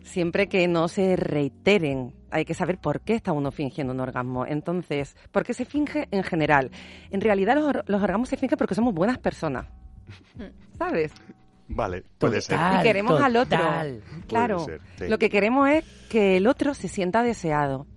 [0.03, 4.45] Siempre que no se reiteren, hay que saber por qué está uno fingiendo un orgasmo.
[4.45, 6.69] Entonces, ¿por qué se finge en general?
[7.09, 9.65] En realidad los, los orgasmos se fingen porque somos buenas personas.
[10.77, 11.11] ¿Sabes?
[11.67, 12.57] Vale, puede ser.
[12.57, 13.59] Total, y queremos al otro.
[14.27, 14.59] Claro.
[14.59, 15.07] ser, sí.
[15.07, 17.87] Lo que queremos es que el otro se sienta deseado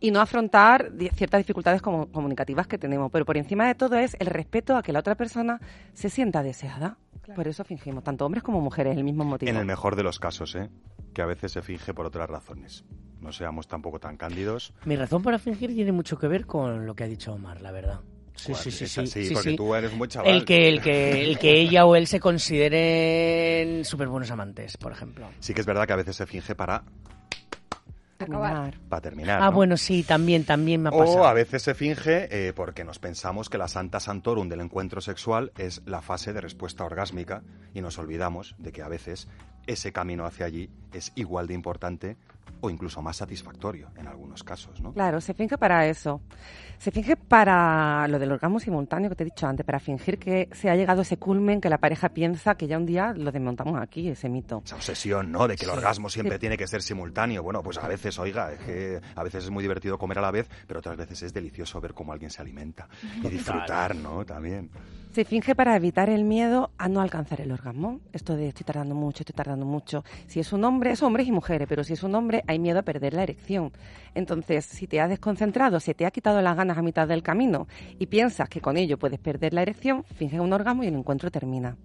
[0.00, 3.10] y no afrontar ciertas dificultades como- comunicativas que tenemos.
[3.10, 5.60] Pero por encima de todo es el respeto a que la otra persona
[5.94, 6.96] se sienta deseada.
[7.34, 9.50] Por eso fingimos, tanto hombres como mujeres, el mismo motivo.
[9.50, 10.70] En el mejor de los casos, ¿eh?
[11.12, 12.84] Que a veces se finge por otras razones.
[13.20, 14.72] No seamos tampoco tan cándidos.
[14.84, 17.70] Mi razón para fingir tiene mucho que ver con lo que ha dicho Omar, la
[17.72, 18.00] verdad.
[18.34, 19.56] Sí, sí, sí, sí, sí, porque sí.
[19.56, 20.32] tú eres buen chaval.
[20.32, 24.92] El que, el, que, el que ella o él se consideren súper buenos amantes, por
[24.92, 25.26] ejemplo.
[25.40, 26.84] Sí que es verdad que a veces se finge para,
[28.18, 28.74] Terminar.
[28.88, 29.40] para terminar.
[29.40, 29.52] Ah, ¿no?
[29.52, 31.20] bueno, sí, también, también me ha pasado.
[31.20, 35.00] O a veces se finge eh, porque nos pensamos que la Santa Santorum del encuentro
[35.00, 37.42] sexual es la fase de respuesta orgásmica
[37.74, 39.28] y nos olvidamos de que a veces
[39.68, 42.16] ese camino hacia allí es igual de importante
[42.60, 44.92] o incluso más satisfactorio en algunos casos, ¿no?
[44.92, 46.20] Claro, se finge para eso.
[46.78, 50.48] Se finge para lo del orgasmo simultáneo que te he dicho antes, para fingir que
[50.52, 53.80] se ha llegado ese culmen que la pareja piensa que ya un día lo desmontamos
[53.80, 54.62] aquí, ese mito.
[54.64, 55.48] Esa obsesión, ¿no?
[55.48, 55.76] De que el Sí.
[55.76, 56.40] orgasmo siempre Sí.
[56.40, 57.42] tiene que ser simultáneo.
[57.42, 60.30] Bueno, pues a veces, oiga, es que a veces es muy divertido comer a la
[60.30, 62.88] vez, pero otras veces es delicioso ver cómo alguien se alimenta
[63.22, 64.24] y disfrutar, ¿no?
[64.24, 64.70] También.
[65.18, 67.98] Se finge para evitar el miedo a no alcanzar el orgasmo.
[68.12, 70.04] Esto de estoy tardando mucho, estoy tardando mucho.
[70.28, 72.78] Si es un hombre, es hombres y mujeres, pero si es un hombre hay miedo
[72.78, 73.72] a perder la erección.
[74.14, 77.66] Entonces, si te has desconcentrado, se te ha quitado las ganas a mitad del camino
[77.98, 81.32] y piensas que con ello puedes perder la erección, finge un orgasmo y el encuentro
[81.32, 81.76] termina.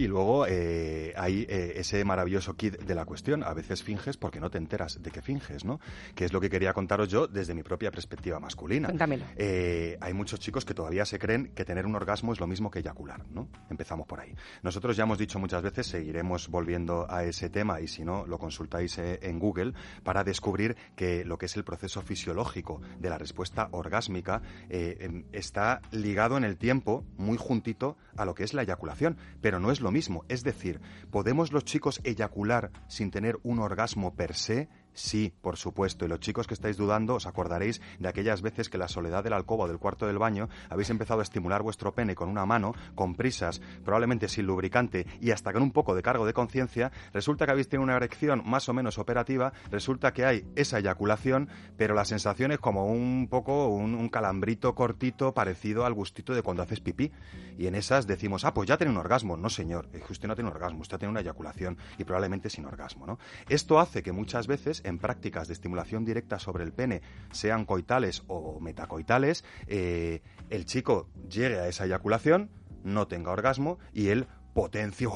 [0.00, 3.44] Y luego eh, hay eh, ese maravilloso kit de la cuestión.
[3.44, 5.78] A veces finges porque no te enteras de que finges, ¿no?
[6.14, 8.88] Que es lo que quería contaros yo desde mi propia perspectiva masculina.
[8.88, 9.26] Cuéntamelo.
[9.36, 12.70] Eh, hay muchos chicos que todavía se creen que tener un orgasmo es lo mismo
[12.70, 13.48] que eyacular, ¿no?
[13.68, 14.34] Empezamos por ahí.
[14.62, 18.38] Nosotros ya hemos dicho muchas veces, seguiremos volviendo a ese tema y si no, lo
[18.38, 23.18] consultáis eh, en Google para descubrir que lo que es el proceso fisiológico de la
[23.18, 28.54] respuesta orgásmica eh, em, está ligado en el tiempo, muy juntito a lo que es
[28.54, 30.24] la eyaculación, pero no es lo mismo.
[30.28, 34.68] Es decir, ¿podemos los chicos eyacular sin tener un orgasmo per se?
[34.92, 36.04] Sí, por supuesto.
[36.04, 39.30] Y los chicos que estáis dudando, os acordaréis de aquellas veces que la soledad de
[39.30, 42.44] la alcoba o del cuarto del baño habéis empezado a estimular vuestro pene con una
[42.46, 46.90] mano, con prisas, probablemente sin lubricante y hasta con un poco de cargo de conciencia.
[47.12, 51.48] Resulta que habéis tenido una erección más o menos operativa, resulta que hay esa eyaculación,
[51.76, 56.42] pero la sensación es como un poco un, un calambrito cortito parecido al gustito de
[56.42, 57.12] cuando haces pipí.
[57.58, 59.36] Y en esas decimos, ah, pues ya tiene un orgasmo.
[59.36, 63.06] No, señor, usted no tiene un orgasmo, usted tiene una eyaculación y probablemente sin orgasmo,
[63.06, 63.18] ¿no?
[63.48, 68.22] Esto hace que muchas veces en prácticas de estimulación directa sobre el pene, sean coitales
[68.26, 72.50] o metacoitales, eh, el chico llegue a esa eyaculación,
[72.82, 75.12] no tenga orgasmo y él potencio.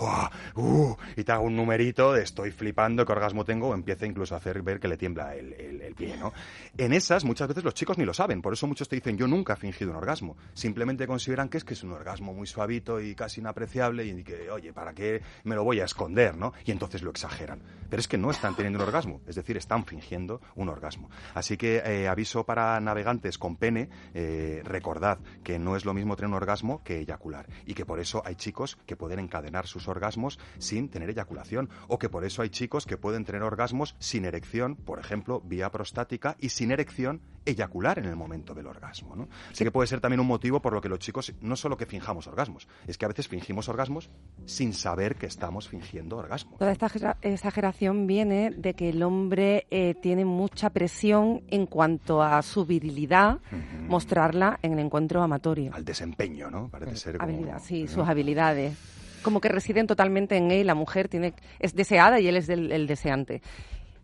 [0.54, 0.96] ¡uh!
[1.16, 4.38] y te haga un numerito de estoy flipando, qué orgasmo tengo, o empieza incluso a
[4.38, 6.32] hacer ver que le tiembla el pie, ¿no?
[6.76, 9.26] En esas muchas veces los chicos ni lo saben, por eso muchos te dicen yo
[9.26, 13.00] nunca he fingido un orgasmo, simplemente consideran que es que es un orgasmo muy suavito
[13.00, 16.52] y casi inapreciable y que, oye, ¿para qué me lo voy a esconder, no?
[16.64, 17.60] Y entonces lo exageran.
[17.88, 21.10] Pero es que no están teniendo un orgasmo, es decir, están fingiendo un orgasmo.
[21.34, 26.16] Así que eh, aviso para navegantes con pene, eh, recordad que no es lo mismo
[26.16, 29.88] tener un orgasmo que eyacular y que por eso hay chicos que pueden encadenar sus
[29.88, 34.24] orgasmos sin tener eyaculación o que por eso hay chicos que pueden tener orgasmos sin
[34.24, 39.16] erección, por ejemplo, vía prostática y sin erección eyacular en el momento del orgasmo.
[39.16, 39.28] ¿no?
[39.50, 41.84] Así que puede ser también un motivo por lo que los chicos no solo que
[41.84, 44.08] finjamos orgasmos, es que a veces fingimos orgasmos
[44.46, 46.56] sin saber que estamos fingiendo orgasmo.
[46.58, 52.22] Toda esta exagera- exageración viene de que el hombre eh, tiene mucha presión en cuanto
[52.22, 53.40] a su virilidad,
[53.88, 55.72] mostrarla en el encuentro amatorio.
[55.74, 56.68] Al desempeño, ¿no?
[56.68, 57.30] Parece ser como...
[57.30, 57.90] Habilidad, sí, ¿no?
[57.90, 58.76] sus habilidades.
[59.24, 62.70] Como que residen totalmente en él, la mujer tiene, es deseada y él es el,
[62.70, 63.42] el deseante.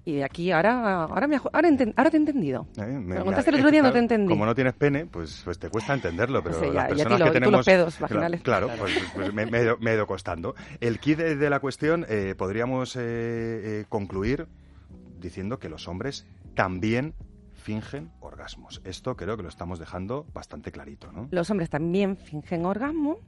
[0.03, 2.67] Y de aquí ahora, ahora, me, ahora, enten- ahora te he entendido.
[2.79, 4.29] Eh, me- Preguntaste me- el otro día, no claro, te entendí.
[4.33, 7.25] Como no tienes pene, pues, pues te cuesta entenderlo, pero Sí, ya- las personas lo-
[7.27, 7.53] que tenemos...
[7.59, 8.41] los pedos Claro, vaginales.
[8.43, 10.55] Claro, pues, pues me, me he ido- me he ido costando.
[10.81, 14.47] El kit de, de la cuestión eh, podríamos eh, eh, concluir
[15.21, 17.13] diciendo que los hombres también
[17.61, 18.81] fingen orgasmos.
[18.85, 21.29] Esto creo que lo estamos dejando bastante clarito, ¿no?
[21.31, 23.19] Los hombres también fingen orgasmo.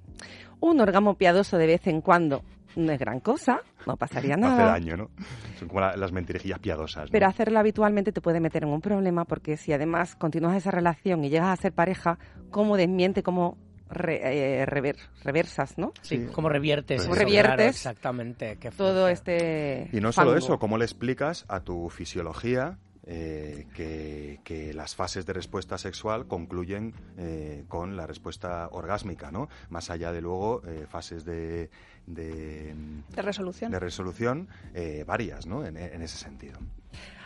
[0.60, 2.42] Un orgasmo piadoso de vez en cuando
[2.76, 4.72] no es gran cosa, no pasaría No hace nada.
[4.72, 5.10] daño, ¿no?
[5.58, 7.12] Son como la- las mentirijillas piadosas, ¿no?
[7.12, 11.24] Pero hacerlo habitualmente te puede meter en un problema porque si además continúas esa relación
[11.24, 12.18] y llegas a ser pareja,
[12.50, 13.58] ¿cómo desmiente, cómo
[13.90, 15.92] re- eh, rever- reversas, ¿no?
[16.00, 16.32] Sí, Sí.
[16.32, 17.02] como reviertes.
[17.02, 18.56] Como eso, reviertes claro, exactamente.
[18.58, 24.40] qué Todo este Y no solo eso, ¿cómo le explicas a tu fisiología eh, que,
[24.44, 29.48] que las fases de respuesta sexual concluyen eh, con la respuesta orgásmica, ¿no?
[29.70, 31.70] Más allá de luego eh, fases de,
[32.06, 32.74] de,
[33.14, 33.72] De resolución.
[33.72, 35.64] de resolución eh, varias, ¿no?
[35.64, 36.58] En, en ese sentido.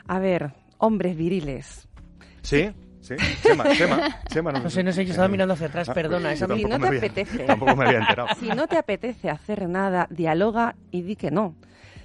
[0.06, 1.88] A ver, hombres viriles.
[2.42, 3.14] Sí, sí.
[3.42, 6.32] Chema, Chema, Chema, No sé, no sé, yo estaba Eh, mirando hacia atrás, ah, perdona.
[6.32, 7.38] Esa Si no te había- apetece.
[7.40, 8.28] Tampoco me había enterado.
[8.40, 11.54] Si no te apetece hacer nada, dialoga y di que no.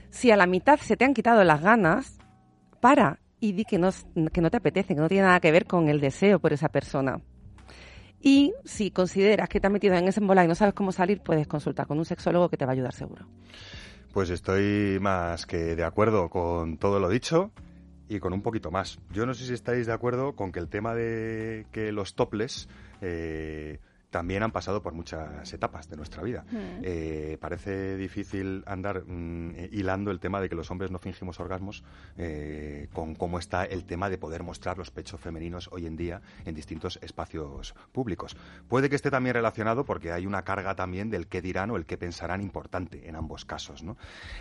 [0.10, 2.18] Si a la mitad se te han quitado las ganas,
[2.82, 3.90] para y di que no,
[4.32, 6.70] que no te apetece, que no tiene nada que ver con el deseo por esa
[6.70, 7.20] persona.
[8.22, 11.22] Y si consideras que te has metido en ese embolado y no sabes cómo salir,
[11.22, 13.26] puedes consultar con un sexólogo que te va a ayudar seguro.
[14.14, 17.52] Pues estoy más que de acuerdo con todo lo dicho
[18.08, 19.00] y con un poquito más.
[19.12, 22.70] Yo no sé si estáis de acuerdo con que el tema de que los toples
[23.02, 23.80] eh,
[24.12, 26.44] también han pasado por muchas etapas de nuestra vida.
[26.52, 26.82] Mm.
[26.84, 31.40] Eh, parece difícil andar mm, eh, hilando el tema de que los hombres no fingimos
[31.40, 31.84] orgasmos
[32.18, 36.22] eh, con cómo está el tema de poder mostrar los pechos femeninos hoy en día
[36.46, 38.36] en distintos espacios públicos.
[38.68, 41.86] Puede que esté también relacionado porque hay una carga también del qué dirán o el
[41.86, 43.82] qué pensarán importante en ambos casos.
[43.82, 43.96] ¿no?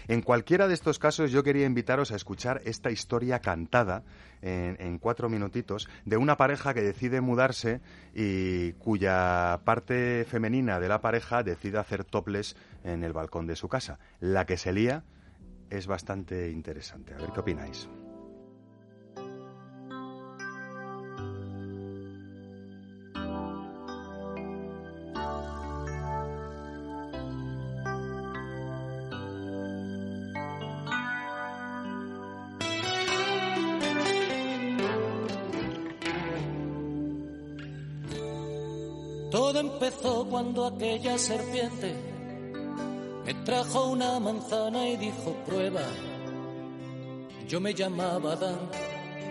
[0.08, 4.02] En cualquiera de estos casos yo quería invitaros a escuchar esta historia cantada
[4.42, 7.80] en, cuatro minutitos de una pareja que decide mudarse
[8.14, 13.68] y cuya parte femenina de la pareja decide hacer toples en el balcón de su
[13.68, 13.98] casa.
[14.20, 15.04] La que se lía
[15.70, 17.14] es bastante interesante.
[17.14, 17.88] A ver qué opináis.
[40.58, 41.94] Aquella serpiente
[43.24, 45.82] me Trajo una manzana y dijo prueba.
[47.46, 48.58] Yo me llamaba Dan,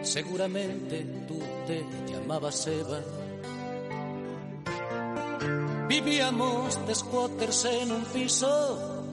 [0.02, 3.02] seguramente tú te llamabas Eva.
[5.90, 9.06] Vivíamos de squatters en un piso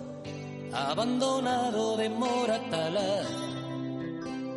[0.72, 3.22] abandonado de Moratalá.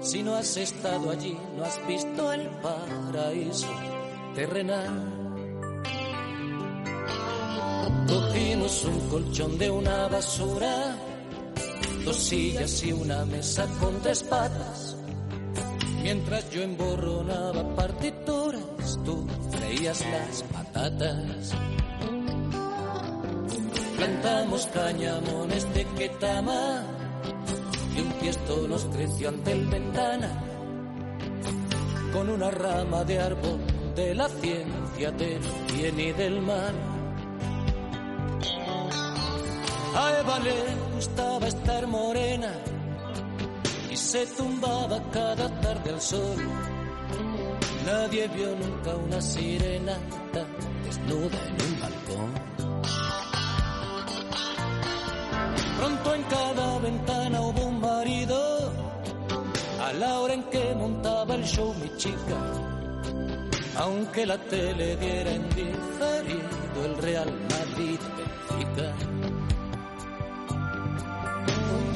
[0.01, 3.67] Si no has estado allí, no has visto el paraíso
[4.35, 5.18] terrenal.
[8.09, 10.95] Cogimos un colchón de una basura,
[12.03, 14.97] dos sillas y una mesa con tres patas.
[16.01, 21.51] Mientras yo emborronaba partituras, tú freías las patatas.
[23.95, 26.83] Plantamos cañamones de Ketama
[27.95, 30.43] y un tiesto nos creció ante el ventana
[32.11, 33.59] con una rama de árbol
[33.95, 35.41] de la ciencia del
[35.75, 36.98] bien y del mal.
[39.95, 42.51] A Eva le gustaba estar morena
[43.91, 46.37] y se tumbaba cada tarde al sol.
[47.85, 49.97] Nadie vio nunca una sirena
[50.31, 50.47] tan
[50.83, 52.49] desnuda en un balcón.
[55.79, 58.71] Pronto en cada ventana hubo un marido,
[59.81, 62.37] a la hora en que montaba el show mi chica.
[63.77, 69.18] Aunque la tele diera en diferido el Real Madrid Benfica.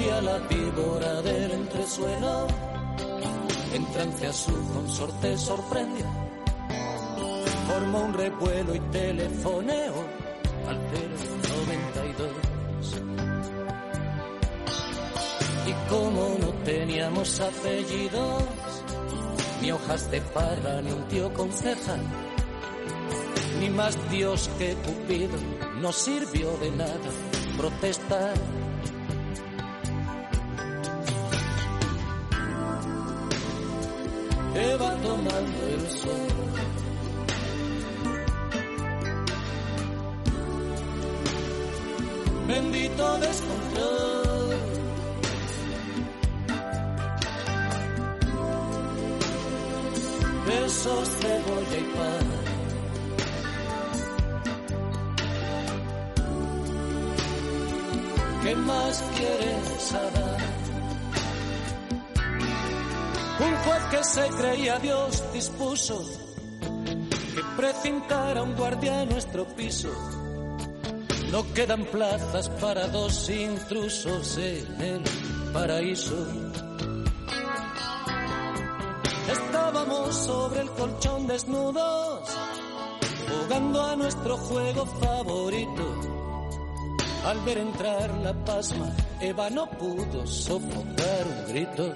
[0.06, 2.48] La víbora del entresuelo,
[3.74, 6.06] en trance a su consorte sorprendió.
[7.68, 9.94] Formó un revuelo y telefoneó
[10.68, 12.30] al 092.
[15.66, 18.44] Y como no teníamos apellidos,
[19.62, 21.98] ni hojas de parra, ni un tío con ceja,
[23.60, 25.38] ni más Dios que Cupido,
[25.82, 27.10] no sirvió de nada
[27.58, 28.63] protestar.
[34.56, 36.28] Eva tomando el sol.
[42.48, 44.14] Bendito descontrol.
[50.46, 52.26] besos, cebolla y pan.
[58.44, 60.33] ¿Qué más quieres Adán?
[63.66, 66.04] Juez que se creía Dios dispuso
[67.34, 69.90] que precintara un guardia nuestro piso.
[71.32, 75.04] No quedan plazas para dos intrusos en el
[75.52, 76.28] paraíso.
[79.32, 82.30] Estábamos sobre el colchón desnudos,
[83.30, 86.02] jugando a nuestro juego favorito.
[87.26, 91.94] Al ver entrar la pasma, Eva no pudo sofocar un grito.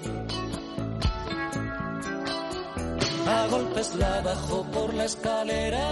[3.28, 5.86] A golpes la bajó por la escalera,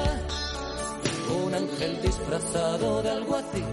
[1.44, 3.66] un ángel disfrazado de alguacil,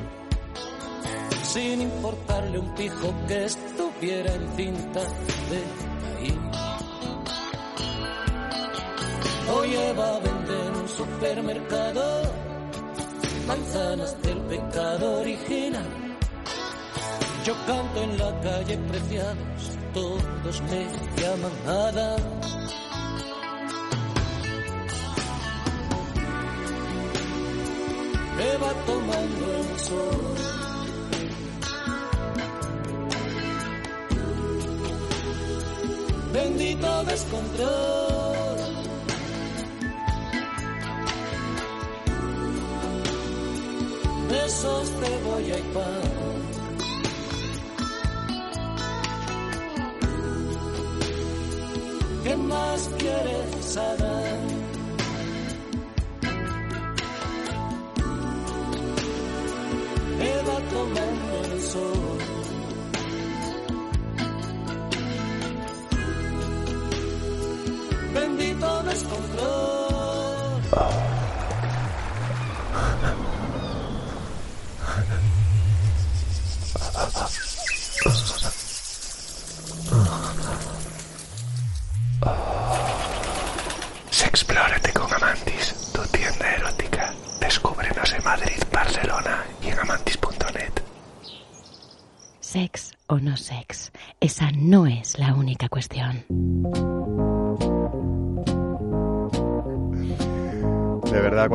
[1.43, 5.63] sin importarle un pijo que estuviera en cinta de
[6.01, 6.51] Caín.
[9.55, 12.03] Hoy Eva vende en un supermercado
[13.47, 16.17] manzanas del pecado original.
[17.45, 20.85] Yo canto en la calle preciados, todos me
[21.21, 21.51] llaman
[28.53, 30.35] Eva tomando el sol.
[36.33, 38.23] Bendito descontrol.
[44.33, 46.01] besos, cebolla y pan.
[52.23, 54.62] ¿Qué más quieres, Adán?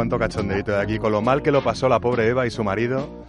[0.08, 2.64] Cuánto cachondeito de aquí, con lo mal que lo pasó la pobre Eva y su
[2.64, 3.26] marido.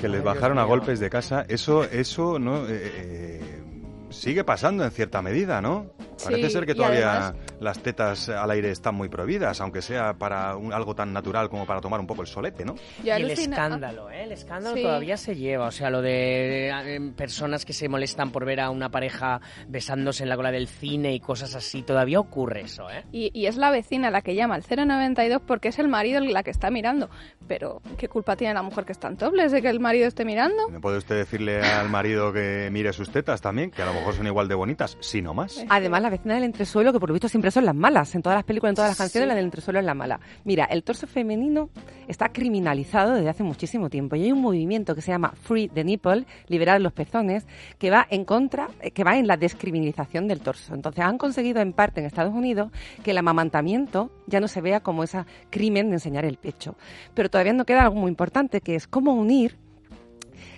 [0.00, 1.44] Que les bajaron a golpes de casa.
[1.48, 2.66] Eso, eso, ¿no?
[2.66, 3.62] Eh, eh,
[4.10, 5.86] sigue pasando en cierta medida, ¿no?
[6.22, 10.14] Parece Sí, ser que todavía además- las tetas al aire están muy prohibidas, aunque sea
[10.14, 12.74] para un- algo tan natural como para tomar un poco el solete, ¿no?
[12.74, 14.24] Yo Y el alucina- escándalo, ¿eh?
[14.24, 14.82] El escándalo Sí.
[14.82, 15.66] todavía se lleva.
[15.66, 20.22] O sea, lo de eh, personas que se molestan por ver a una pareja besándose
[20.22, 23.04] en la cola del cine y cosas así, todavía ocurre eso, ¿eh?
[23.12, 26.42] Y, y es la vecina la que llama al 092 porque es el marido la
[26.42, 27.08] que está mirando.
[27.48, 30.24] Pero, ¿qué culpa tiene la mujer que está en tobles de que el marido esté
[30.24, 30.68] mirando?
[30.70, 33.70] ¿No puede usted decirle al marido que mire sus tetas también?
[33.70, 35.64] Que a lo mejor son igual de bonitas, si no más.
[35.68, 38.14] Además, la vecina del entresuelo, que por lo visto siempre son las malas.
[38.14, 39.28] En todas las películas, en todas las canciones, Sí.
[39.28, 40.20] la del entresuelo es la mala.
[40.44, 41.70] Mira, el torso femenino
[42.08, 44.16] está criminalizado desde hace muchísimo tiempo.
[44.16, 47.46] Y hay un movimiento que se llama Free the Nipple, liberar los pezones,
[47.78, 50.74] que va en contra, eh, que va en la descriminalización del torso.
[50.74, 52.70] Entonces, han conseguido en parte en Estados Unidos
[53.02, 56.76] que el amamantamiento ya no se vea como ese crimen de enseñar el pecho.
[57.14, 59.56] Pero todavía no queda algo muy importante, que es cómo unir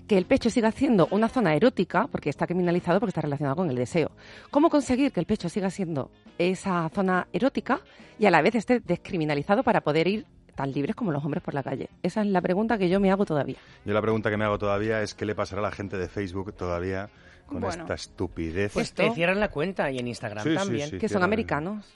[0.07, 3.71] que el pecho siga siendo una zona erótica, porque está criminalizado porque está relacionado con
[3.71, 4.11] el deseo.
[4.51, 7.81] ¿Cómo conseguir que el pecho siga siendo esa zona erótica
[8.19, 11.55] y a la vez esté descriminalizado para poder ir tan libres como los hombres por
[11.55, 11.89] la calle?
[12.03, 13.57] Esa es la pregunta que yo me hago todavía.
[13.85, 16.09] Yo la pregunta que me hago todavía es qué le pasará a la gente de
[16.09, 17.09] Facebook todavía
[17.47, 17.83] con Bueno.
[17.83, 18.73] esta estupidez.
[18.73, 20.91] Pues Esto- te cierran la cuenta y en Instagram Sí, también.
[20.91, 20.99] sí.
[20.99, 21.87] que son americanos.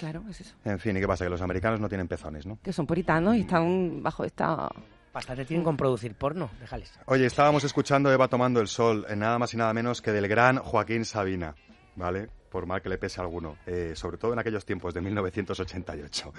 [0.00, 0.54] Claro, es eso.
[0.64, 1.24] En fin, ¿y qué pasa?
[1.24, 2.58] Que los americanos no tienen pezones, ¿no?
[2.62, 4.68] Que son puritanos y están bajo esta...
[5.14, 6.90] Bastante tienen con producir porno, déjales.
[7.04, 10.26] Oye, estábamos escuchando Eva tomando el sol, en nada más y nada menos que del
[10.26, 11.54] gran Joaquín Sabina,
[11.96, 12.30] ¿vale?
[12.52, 16.34] Por mal que le pese a alguno, eh, sobre todo en aquellos tiempos de 1988.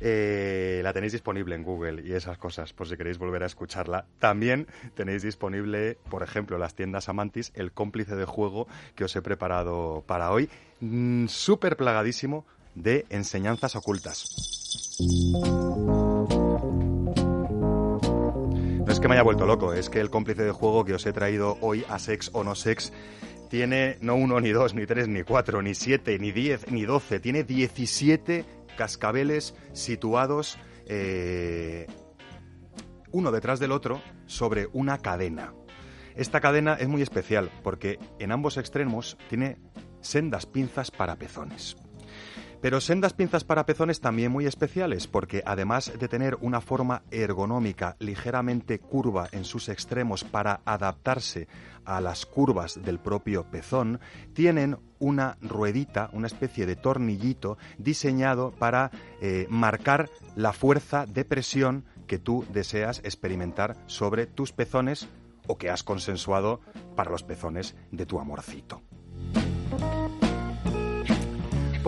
[0.00, 4.06] Eh, la tenéis disponible en Google y esas cosas, por si queréis volver a escucharla.
[4.18, 9.20] También tenéis disponible, por ejemplo, las tiendas Amantis, el cómplice de juego que os he
[9.20, 10.48] preparado para hoy,
[10.80, 14.96] mm, súper plagadísimo de enseñanzas ocultas.
[18.88, 21.04] No es que me haya vuelto loco, es que el cómplice de juego que os
[21.04, 22.90] he traído hoy a Sex o No Sex
[23.48, 27.20] tiene no uno, ni dos, ni tres, ni cuatro, ni siete, ni diez, ni doce,
[27.20, 28.44] tiene 17
[28.76, 31.86] cascabeles situados eh,
[33.10, 35.52] uno detrás del otro sobre una cadena.
[36.14, 39.58] Esta cadena es muy especial porque en ambos extremos tiene
[40.00, 41.76] sendas pinzas para pezones.
[42.60, 47.96] Pero sendas pinzas para pezones también muy especiales, porque además de tener una forma ergonómica
[48.00, 51.46] ligeramente curva en sus extremos para adaptarse
[51.84, 54.00] a las curvas del propio pezón,
[54.34, 58.90] tienen una ruedita, una especie de tornillito diseñado para
[59.20, 65.08] eh, marcar la fuerza de presión que tú deseas experimentar sobre tus pezones
[65.46, 66.60] o que has consensuado
[66.96, 68.82] para los pezones de tu amorcito.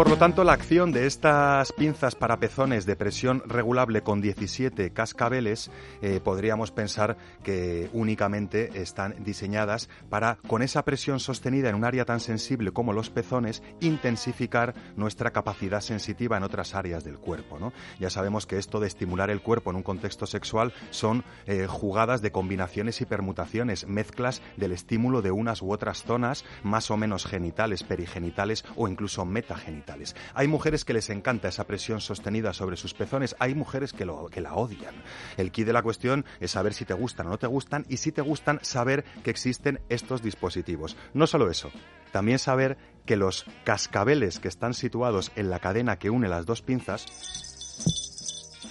[0.01, 4.95] Por lo tanto, la acción de estas pinzas para pezones de presión regulable con 17
[4.95, 5.71] cascabeles
[6.01, 12.07] eh, podríamos pensar que únicamente están diseñadas para, con esa presión sostenida en un área
[12.07, 17.59] tan sensible como los pezones, intensificar nuestra capacidad sensitiva en otras áreas del cuerpo.
[17.59, 17.75] ¿no?
[17.99, 22.23] Ya sabemos que esto de estimular el cuerpo en un contexto sexual son eh, jugadas
[22.23, 27.27] de combinaciones y permutaciones, mezclas del estímulo de unas u otras zonas, más o menos
[27.27, 29.90] genitales, perigenitales o incluso metagenitales.
[30.35, 34.29] Hay mujeres que les encanta esa presión sostenida sobre sus pezones, hay mujeres que, lo,
[34.35, 34.95] la odian.
[35.37, 37.99] El key de la cuestión es saber si te gustan o no te gustan y
[37.99, 40.97] si te gustan, saber que existen estos dispositivos.
[41.15, 41.71] No solo eso,
[42.13, 46.63] también saber que los cascabeles que están situados en la cadena que une las dos
[46.63, 47.07] pinzas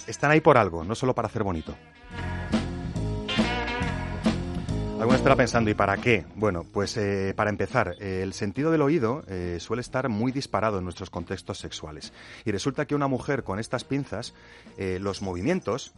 [0.06, 1.76] están ahí por algo, no solo para hacer bonito.
[5.00, 6.26] Alguno estará pensando, ¿y para qué?
[6.34, 10.84] Bueno, pues eh, para empezar, el sentido del oído eh, suele estar muy disparado en
[10.84, 12.12] nuestros contextos sexuales.
[12.44, 14.34] Y resulta que una mujer con estas pinzas,
[14.76, 15.94] eh, los movimientos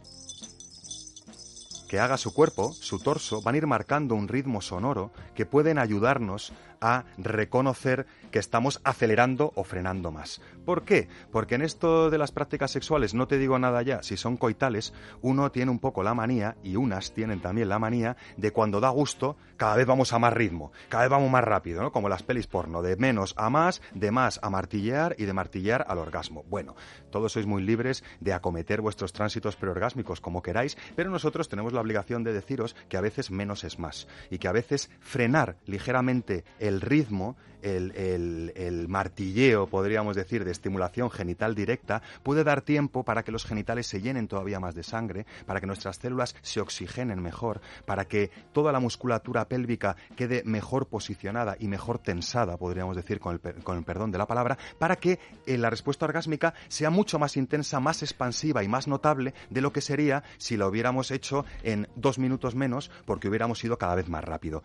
[1.89, 5.79] que haga su cuerpo, su torso, van a ir marcando un ritmo sonoro que pueden
[5.79, 10.41] ayudarnos a reconocer que estamos acelerando o frenando más.
[10.65, 11.07] ¿Por qué?
[11.31, 14.93] Porque en esto de las prácticas sexuales, no te digo nada ya, si son coitales,
[15.21, 18.89] uno tiene un poco la manía, y unas tienen también la manía, de cuando da
[18.89, 21.91] gusto, cada vez vamos a más ritmo, cada vez vamos más rápido, ¿no?
[21.91, 25.85] Como las pelis porno, de menos a más, de más a martillear y de martillear
[25.87, 26.43] al orgasmo.
[26.49, 26.75] Bueno,
[27.11, 31.81] todos sois muy libres de acometer vuestros tránsitos preorgásmicos como queráis, pero nosotros tenemos la
[31.81, 36.43] obligación de deciros que a veces menos es más y que a veces frenar ligeramente
[36.59, 43.23] el el ritmo, el, martilleo, podríamos decir, de estimulación genital directa, puede dar tiempo para
[43.23, 47.21] que los genitales se llenen todavía más de sangre, para que nuestras células se oxigenen
[47.21, 53.19] mejor, para que toda la musculatura pélvica quede mejor posicionada y mejor tensada, podríamos decir,
[53.19, 56.89] con el, con el perdón de la palabra, para que eh, la respuesta orgásmica sea
[56.89, 61.11] mucho más intensa, más expansiva y más notable de lo que sería si la hubiéramos
[61.11, 64.63] hecho en dos minutos menos porque hubiéramos ido cada vez más rápido.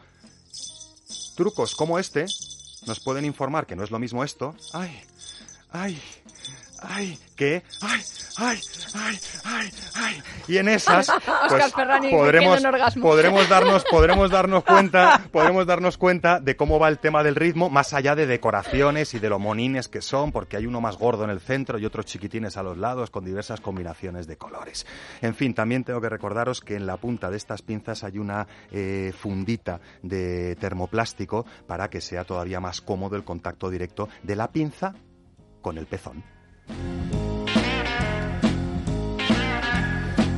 [1.39, 2.26] Trucos como este
[2.89, 4.57] nos pueden informar que no es lo mismo esto.
[4.72, 4.91] ¡Ay!
[5.70, 6.03] ¡Ay!
[6.81, 7.18] ¡Ay!
[7.35, 8.01] que ¡Ay!
[8.37, 8.61] ¡Ay!
[8.95, 9.18] ¡Ay!
[9.45, 9.70] ¡Ay!
[9.95, 10.22] ¡Ay!
[10.49, 11.11] Y en esas
[11.49, 12.62] pues, Ferrani podremos,
[13.01, 17.70] podremos darnos podremos darnos cuenta podremos darnos cuenta de cómo va el tema del ritmo
[17.70, 21.24] más allá de decoraciones y de lo monines que son porque hay uno más gordo
[21.24, 24.87] en el centro y otros chiquitines a los lados con diversas combinaciones de colores
[25.20, 28.47] en fin también tengo que recordaros que en la punta de estas pinzas hay una
[28.70, 34.51] eh, fundita de termoplástico para que sea todavía más cómodo el contacto directo de la
[34.51, 34.95] pinza
[35.61, 36.38] con el pezón
[36.68, 37.17] Bye.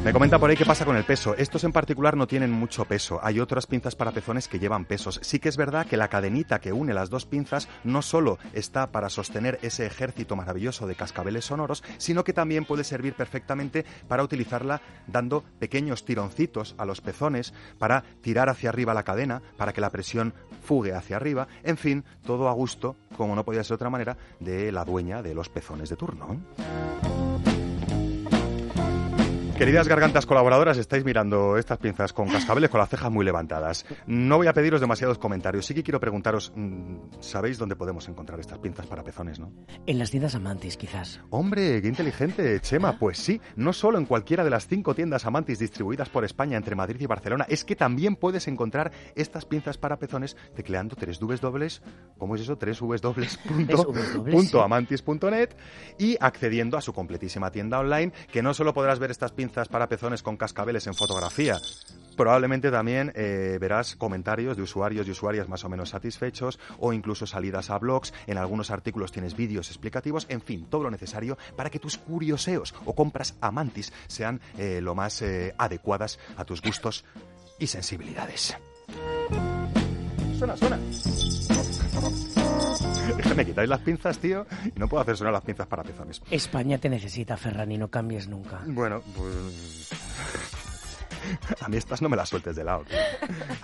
[0.03, 1.34] Me comenta por ahí qué pasa con el peso.
[1.36, 3.20] Estos en particular no tienen mucho peso.
[3.22, 5.20] Hay otras pinzas para pezones que llevan pesos.
[5.22, 8.86] Sí que es verdad que la cadenita que une las dos pinzas no solo está
[8.92, 14.22] para sostener ese ejército maravilloso de cascabeles sonoros, sino que también puede servir perfectamente para
[14.22, 19.82] utilizarla dando pequeños tironcitos a los pezones para tirar hacia arriba la cadena, para que
[19.82, 20.32] la presión
[20.62, 21.46] fugue hacia arriba.
[21.62, 25.22] En fin, todo a gusto, como no podía ser de otra manera, de la dueña
[25.22, 26.40] de los pezones de turno.
[29.61, 33.84] Queridas gargantas colaboradoras, estáis mirando estas pinzas con cascabeles con las cejas muy levantadas.
[34.06, 35.66] No voy a pediros demasiados comentarios.
[35.66, 39.52] Sí que quiero preguntaros, mm, ¿sabéis dónde podemos encontrar estas pinzas para pezones, no?
[39.86, 41.20] En las tiendas Amantis, quizás.
[41.28, 42.98] Hombre, qué inteligente, Chema.
[42.98, 46.74] Pues sí, no solo en cualquiera de las cinco tiendas Amantis distribuidas por España entre
[46.74, 51.82] Madrid y Barcelona, es que también puedes encontrar estas pinzas para pezones tecleando tres dobles,
[52.16, 52.56] ¿cómo es eso?
[52.56, 53.92] Tres dobles punto-
[54.24, 55.50] punto amantis.net
[55.98, 59.88] y accediendo a su completísima tienda online, que no solo podrás ver estas pinzas para
[59.88, 61.59] pezones con cascabeles en fotografía,
[62.16, 67.26] probablemente también eh, verás comentarios de usuarios y usuarias más o menos satisfechos o incluso
[67.26, 68.12] salidas a blogs.
[68.26, 70.26] En algunos artículos tienes vídeos explicativos.
[70.28, 74.94] En fin, todo lo necesario para que tus curioseos o compras amantis sean eh, lo
[74.94, 77.05] más eh, adecuadas a tus gustos
[77.59, 78.57] y sensibilidades.
[80.38, 80.78] Suena, suena.
[83.18, 85.82] Es que me quitáis las pinzas, tío, y no puedo hacer sonar las pinzas para
[85.82, 86.22] pezones.
[86.30, 88.61] España te necesita, Ferrani, no cambies nunca.
[88.66, 89.90] Bueno, pues...
[91.60, 92.84] A mí estas no me las sueltes de lado.
[92.84, 92.98] tío.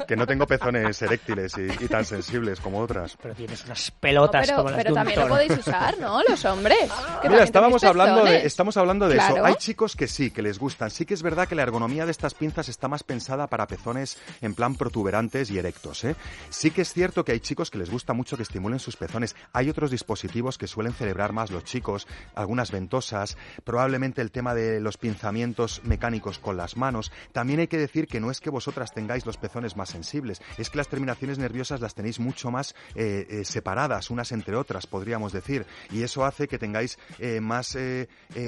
[0.06, 3.16] Que no tengo pezones eréctiles y, y tan sensibles como otras.
[3.20, 5.98] Pero tienes unas No, pelotas pero como las pero de un también lo podéis usar,
[5.98, 6.20] ¿no?
[6.28, 6.78] Los hombres.
[7.22, 9.44] que Mira, estábamos hablando de, estamos hablando de eso.
[9.44, 10.90] Hay chicos que sí, que les gustan.
[10.90, 14.18] Sí que es verdad que la ergonomía de estas pinzas está más pensada para pezones
[14.40, 16.04] en plan protuberantes y erectos.
[16.04, 16.16] ¿eh?
[16.50, 19.34] Sí que es cierto que hay chicos que les gusta mucho que estimulen sus pezones.
[19.52, 24.80] Hay otros dispositivos que suelen celebrar más los chicos, algunas ventosas, probablemente el tema de
[24.80, 27.12] los pinzamientos mecánicos con las manos.
[27.32, 30.70] También hay que decir que no es que vosotras tengáis los pezones más sensibles, es
[30.70, 35.32] que las terminaciones nerviosas las tenéis mucho más eh, eh, separadas unas entre otras, podríamos
[35.32, 37.76] decir, y eso hace que tengáis eh, más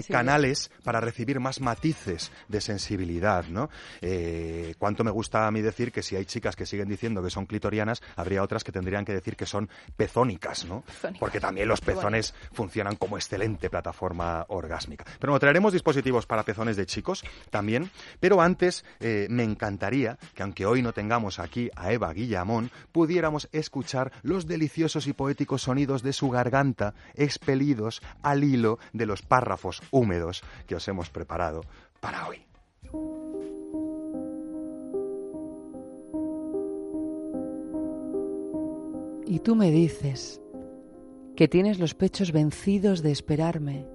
[0.09, 3.71] canales para recibir más matices de sensibilidad, ¿no?
[4.79, 7.47] Cuánto me gusta a mí decir que si hay chicas que siguen diciendo que son
[7.47, 10.83] clitorianas, habría otras que tendrían que decir que son pezónicas, ¿no?
[10.83, 11.21] Pezónicas.
[11.21, 15.05] Porque también los pezones funcionan como excelente plataforma orgásmica.
[15.19, 17.91] Pero bueno, traeremos dispositivos para pezones de chicos también,
[18.21, 23.49] pero antes eh, me encantaría que aunque hoy no tengamos aquí a Eva Guillamón, pudiéramos
[23.53, 29.83] escuchar los deliciosos y poéticos sonidos de su garganta expelidos al hilo de los párrafos
[29.91, 31.63] húmedos que os hemos preparado
[32.01, 32.45] para hoy.
[39.27, 40.41] Y tú me dices
[41.37, 43.87] que tienes los pechos vencidos de esperarme,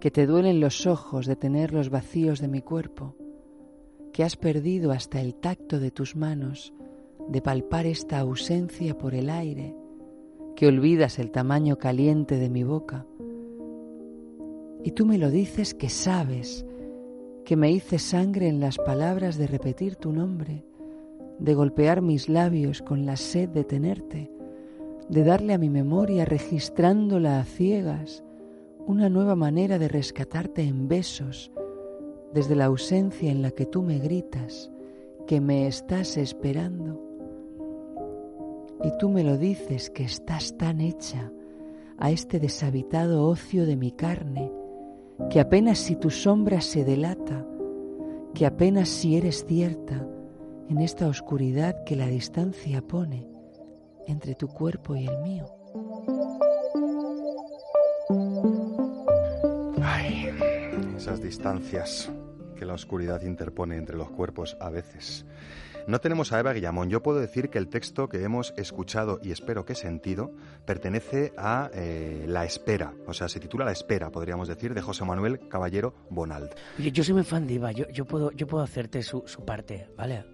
[0.00, 3.16] que te duelen los ojos de tener los vacíos de mi cuerpo,
[4.14, 6.72] que has perdido hasta el tacto de tus manos
[7.28, 9.74] de palpar esta ausencia por el aire,
[10.54, 13.06] que olvidas el tamaño caliente de mi boca.
[14.84, 16.64] Y tú me lo dices que sabes
[17.44, 20.64] que me hice sangre en las palabras de repetir tu nombre,
[21.40, 24.30] de golpear mis labios con la sed de tenerte,
[25.08, 28.22] de darle a mi memoria, registrándola a ciegas,
[28.86, 31.50] una nueva manera de rescatarte en besos,
[32.34, 34.70] desde la ausencia en la que tú me gritas
[35.26, 37.00] que me estás esperando.
[38.82, 41.32] Y tú me lo dices que estás tan hecha
[41.96, 44.52] a este deshabitado ocio de mi carne,
[45.30, 47.46] que apenas si tu sombra se delata,
[48.34, 50.06] que apenas si eres cierta
[50.68, 53.28] en esta oscuridad que la distancia pone,
[54.06, 55.46] entre tu cuerpo y el mío.
[61.04, 62.10] Esas distancias
[62.56, 65.26] que la oscuridad interpone entre los cuerpos a veces.
[65.86, 66.88] No tenemos a Eva Guillamón.
[66.88, 70.32] Yo puedo decir que el texto que hemos escuchado y espero que sentido
[70.64, 72.94] pertenece a eh, La Espera.
[73.06, 76.48] O sea, se titula La Espera, podríamos decir, de José Manuel Caballero Bonald.
[76.78, 79.44] Oye, yo soy muy fan de Eva, yo, yo, puedo, yo puedo hacerte su, su
[79.44, 80.24] parte, ¿vale?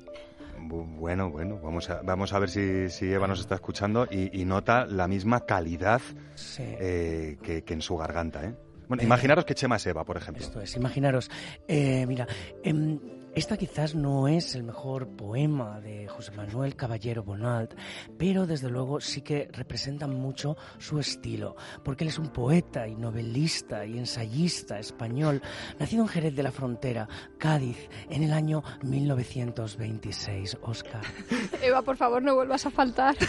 [0.68, 4.40] Bu- Bueno, bueno, vamos a, vamos a ver si, si Eva nos está escuchando y,
[4.40, 6.00] y nota la misma calidad
[6.36, 6.62] Sí.
[6.64, 8.44] eh, que, que en su garganta.
[8.44, 8.54] ¿eh?
[8.90, 9.14] Bueno, Venga.
[9.14, 10.42] imaginaros que Chema es Eva, por ejemplo.
[10.44, 11.30] Esto es, imaginaros.
[11.68, 12.26] eh, mira,
[12.64, 12.98] em,
[13.34, 17.74] esta quizás no es el mejor poema de José Manuel Caballero Bonald,
[18.18, 21.54] pero desde luego sí que representa mucho su estilo,
[21.84, 25.42] porque él es un poeta y novelista y ensayista español,
[25.78, 27.08] nacido en Jerez de la Frontera,
[27.38, 30.58] Cádiz, en el año 1926.
[30.62, 31.02] Oscar.
[31.62, 33.16] Eva, por favor, no vuelvas a faltar.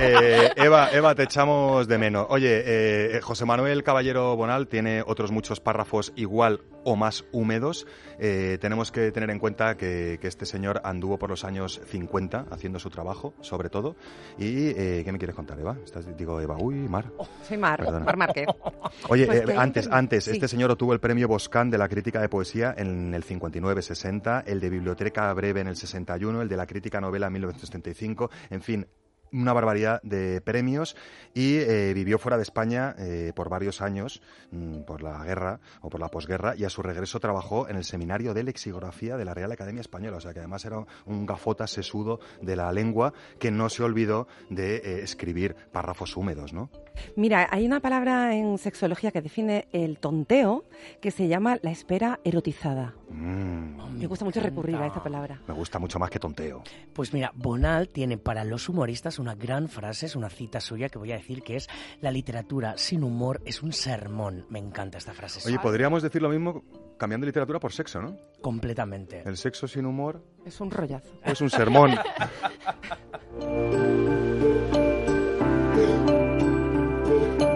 [0.00, 2.26] Eh, Eva, Eva, te echamos de menos.
[2.30, 7.86] Oye, eh, José Manuel Caballero Bonal tiene otros muchos párrafos igual o más húmedos.
[8.18, 12.46] Eh, tenemos que tener en cuenta que, que este señor anduvo por los años 50
[12.50, 13.96] haciendo su trabajo, sobre todo.
[14.38, 15.76] ¿Y eh, qué me quieres contar, Eva?
[15.84, 17.10] Estás- digo, Eva, uy, Mar.
[17.46, 18.04] Soy Mar, Perdona.
[18.04, 18.46] Mar Márquez.
[19.08, 20.30] Oye, Pues eh, antes, antes, sí.
[20.32, 24.60] este señor obtuvo el premio Boscan de la crítica de poesía en el 59-60, el
[24.60, 28.86] de Biblioteca Breve en el 61, el de la crítica novela en 1975, en fin.
[29.32, 30.96] Una barbaridad de premios
[31.34, 35.88] y eh, vivió fuera de España eh, por varios años, mm, por la guerra o
[35.88, 39.34] por la posguerra, y a su regreso trabajó en el seminario de lexicografía de la
[39.34, 40.18] Real Academia Española.
[40.18, 44.28] O sea que además era un gafota sesudo de la lengua que no se olvidó
[44.50, 46.70] de eh, escribir párrafos húmedos, ¿no?
[47.16, 50.64] Mira, hay una palabra en sexología que define el tonteo
[51.00, 52.94] que se llama la espera erotizada.
[53.12, 53.98] Mm.
[53.98, 55.40] Me gusta mucho recurrir a esta palabra.
[55.46, 56.62] Me gusta mucho más que tonteo.
[56.92, 60.98] Pues mira, Bonal tiene para los humoristas una gran frase, es una cita suya que
[60.98, 61.68] voy a decir que es
[62.00, 64.46] la literatura sin humor es un sermón.
[64.48, 65.46] Me encanta esta frase.
[65.46, 66.64] Oye, podríamos decir lo mismo
[66.98, 68.16] cambiando literatura por sexo, ¿no?
[68.40, 69.22] Completamente.
[69.24, 71.12] El sexo sin humor Es un rollazo.
[71.24, 71.92] es un sermón.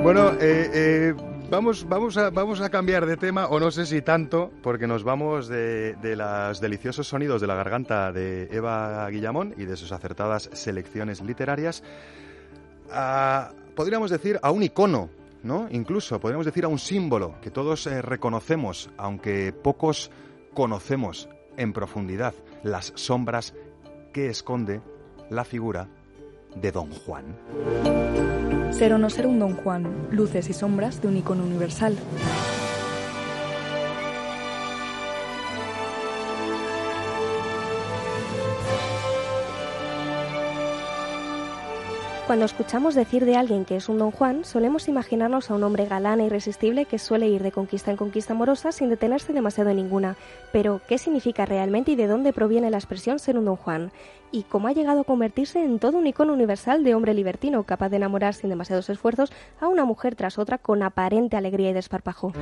[0.02, 1.14] Bueno, eh, eh,
[1.51, 5.05] vamos, vamos, a, vamos a cambiar de tema, o no sé si tanto, porque nos
[5.05, 9.92] vamos de, de los deliciosos sonidos de la garganta de Eva Guillamón y de sus
[9.92, 11.82] acertadas selecciones literarias
[12.90, 15.11] a, podríamos decir, a un icono,
[15.42, 15.68] ¿no?
[15.70, 20.11] Incluso, podríamos decir a un símbolo que todos eh, reconocemos, aunque pocos
[20.55, 23.55] conocemos en profundidad las sombras
[24.12, 24.80] que esconde
[25.30, 25.88] la figura
[26.55, 28.55] de Don Juan.
[28.70, 31.96] Ser o no ser un Don Juan, luces y sombras de un icono universal.
[42.27, 45.87] Cuando escuchamos decir de alguien que es un don Juan, solemos imaginarnos a un hombre
[45.87, 49.77] galán e irresistible que suele ir de conquista en conquista amorosa sin detenerse demasiado en
[49.77, 50.16] ninguna.
[50.53, 53.93] Pero, ¿qué significa realmente y de dónde proviene la expresión ser un don Juan?
[54.33, 57.91] ¿Y cómo ha llegado a convertirse en todo un icono universal de hombre libertino, capaz
[57.91, 62.33] de enamorar sin demasiados esfuerzos a una mujer tras otra con aparente alegría y desparpajo?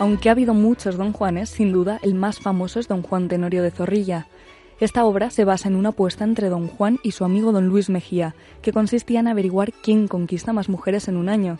[0.00, 3.62] Aunque ha habido muchos Don Juanes, sin duda el más famoso es Don Juan Tenorio
[3.62, 4.26] de Zorrilla.
[4.82, 7.88] Esta obra se basa en una apuesta entre Don Juan y su amigo Don Luis
[7.88, 11.58] Mejía, que consistía en averiguar quién conquista más mujeres en un año.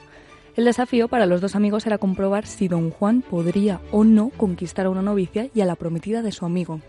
[0.56, 4.86] El desafío para los dos amigos era comprobar si Don Juan podría o no conquistar
[4.86, 6.80] a una novicia y a la prometida de su amigo.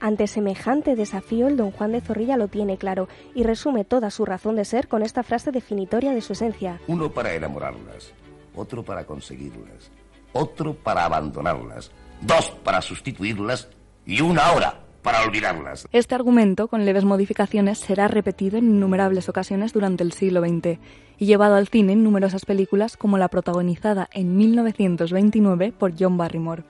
[0.00, 4.26] Ante semejante desafío, el don Juan de Zorrilla lo tiene claro y resume toda su
[4.26, 6.78] razón de ser con esta frase definitoria de su esencia.
[6.88, 8.12] Uno para enamorarlas,
[8.54, 9.90] otro para conseguirlas,
[10.34, 13.70] otro para abandonarlas, dos para sustituirlas
[14.04, 15.88] y una hora para olvidarlas.
[15.92, 20.78] Este argumento, con leves modificaciones, será repetido en innumerables ocasiones durante el siglo XX
[21.18, 26.64] y llevado al cine en numerosas películas como la protagonizada en 1929 por John Barrymore.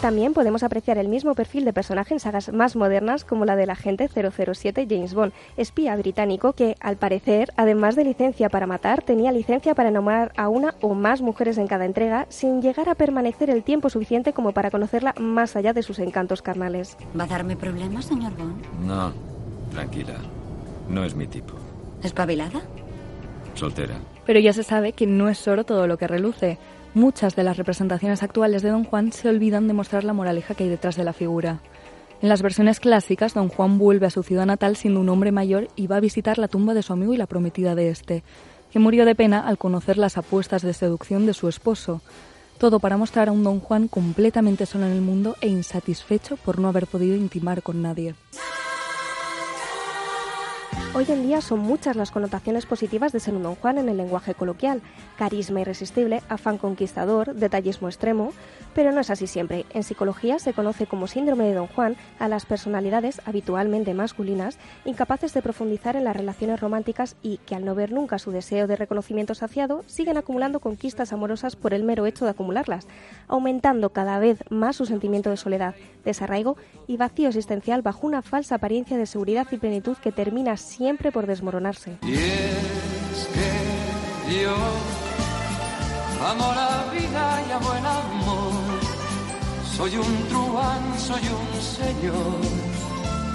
[0.00, 3.68] También podemos apreciar el mismo perfil de personaje en sagas más modernas como la del
[3.68, 9.32] agente 007 James Bond, espía británico que, al parecer, además de licencia para matar, tenía
[9.32, 13.50] licencia para enamorar a una o más mujeres en cada entrega sin llegar a permanecer
[13.50, 16.96] el tiempo suficiente como para conocerla más allá de sus encantos carnales.
[17.18, 18.64] ¿Va a darme problemas, señor Bond?
[18.86, 19.12] No,
[19.72, 20.14] tranquila.
[20.88, 21.54] No es mi tipo.
[22.04, 22.60] ¿Espabilada?
[23.54, 23.96] Soltera.
[24.24, 26.56] Pero ya se sabe que no es oro todo lo que reluce.
[26.94, 30.64] Muchas de las representaciones actuales de Don Juan se olvidan de mostrar la moraleja que
[30.64, 31.60] hay detrás de la figura.
[32.20, 35.68] En las versiones clásicas, Don Juan vuelve a su ciudad natal siendo un hombre mayor
[35.76, 38.24] y va a visitar la tumba de su amigo y la prometida de este,
[38.72, 42.00] que murió de pena al conocer las apuestas de seducción de su esposo.
[42.58, 46.58] Todo para mostrar a un Don Juan completamente solo en el mundo e insatisfecho por
[46.58, 48.14] no haber podido intimar con nadie.
[50.94, 53.96] Hoy en día son muchas las connotaciones positivas de ser un don Juan en el
[53.96, 54.82] lenguaje coloquial.
[55.16, 58.32] Carisma irresistible, afán conquistador, detallismo extremo.
[58.74, 59.64] Pero no es así siempre.
[59.70, 65.34] En psicología se conoce como síndrome de don Juan a las personalidades habitualmente masculinas incapaces
[65.34, 68.76] de profundizar en las relaciones románticas y que al no ver nunca su deseo de
[68.76, 72.86] reconocimiento saciado siguen acumulando conquistas amorosas por el mero hecho de acumularlas,
[73.28, 75.74] aumentando cada vez más su sentimiento de soledad,
[76.04, 76.56] desarraigo
[76.86, 81.26] y vacío existencial bajo una falsa apariencia de seguridad y plenitud que termina siempre por
[81.26, 81.98] desmoronarse.
[82.02, 84.54] Y es que yo
[86.24, 88.52] amo la vida y amo el amor.
[89.76, 92.40] Soy un truán, soy un señor,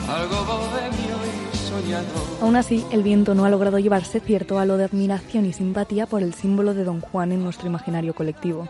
[0.09, 2.27] algo bohemio y soñador.
[2.41, 6.21] Aún así, el viento no ha logrado llevarse cierto halo de admiración y simpatía por
[6.21, 8.67] el símbolo de Don Juan en nuestro imaginario colectivo,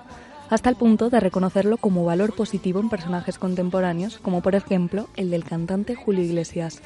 [0.50, 5.32] hasta el punto de reconocerlo como valor positivo en personajes contemporáneos, como por ejemplo el
[5.32, 6.82] del cantante Julio Iglesias.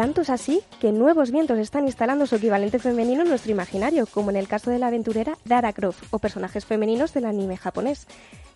[0.00, 4.30] Tanto es así que nuevos vientos están instalando su equivalente femenino en nuestro imaginario, como
[4.30, 8.06] en el caso de la aventurera Dara Croft o personajes femeninos del anime japonés.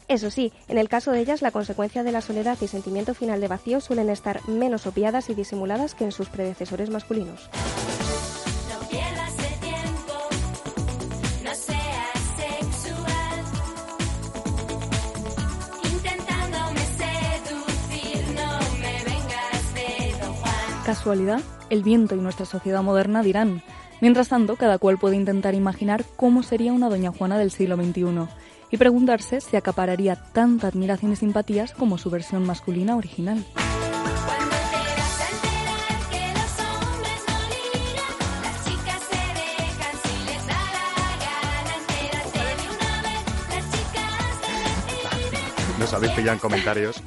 [0.09, 3.43] Eso sí, en el caso de ellas, la consecuencia de la soledad y sentimiento final
[3.43, 7.51] de vacío suelen estar menos obviadas y disimuladas que en sus predecesores masculinos.
[20.85, 21.41] ¿Casualidad?
[21.71, 23.63] El viento y nuestra sociedad moderna dirán.
[24.03, 28.29] Mientras tanto, cada cual puede intentar imaginar cómo sería una Doña Juana del siglo XXI
[28.71, 33.43] y preguntarse si acapararía tanta admiración y simpatías como su versión masculina original.
[45.79, 47.03] Nos habéis pillado en comentarios.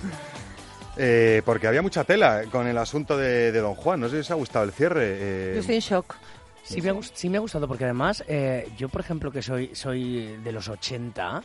[0.97, 3.99] Eh, porque había mucha tela con el asunto de, de Don Juan.
[3.99, 5.03] No sé si os ha gustado el cierre.
[5.05, 6.15] eh, Yo estoy en shock.
[6.63, 9.73] Sí me, ha, sí me ha gustado porque además eh, yo, por ejemplo, que soy,
[9.73, 11.41] soy de los 80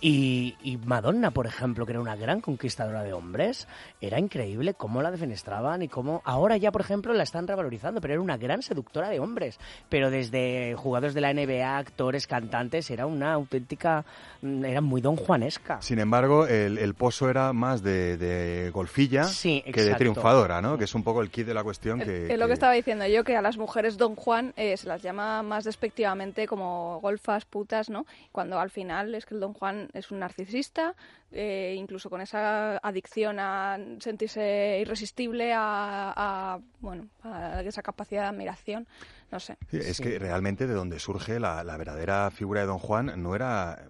[0.00, 3.68] y, y Madonna, por ejemplo, que era una gran conquistadora de hombres,
[4.00, 8.14] era increíble cómo la defenestraban y cómo ahora ya, por ejemplo, la están revalorizando, pero
[8.14, 9.58] era una gran seductora de hombres.
[9.88, 14.04] Pero desde jugadores de la NBA, actores, cantantes, era una auténtica,
[14.42, 15.82] mm, era muy don Juanesca.
[15.82, 20.78] Sin embargo, el, el pozo era más de, de golfilla Sí, que de triunfadora, ¿no?
[20.78, 22.32] Que es un poco el kit de la cuestión Es- que...
[22.32, 24.88] es lo que- que estaba diciendo yo, que a las mujeres Don Juan eh, se
[24.88, 28.06] las llama más despectivamente como golfas, putas, ¿no?
[28.32, 30.94] Cuando al final es que el Don Juan es un narcisista,
[31.30, 38.28] eh, incluso con esa adicción a sentirse irresistible, a, a, bueno, a esa capacidad de
[38.28, 38.86] admiración,
[39.30, 39.56] no sé.
[39.70, 43.34] Sí, es que realmente de donde surge la, la verdadera figura de Don Juan no
[43.34, 43.88] era...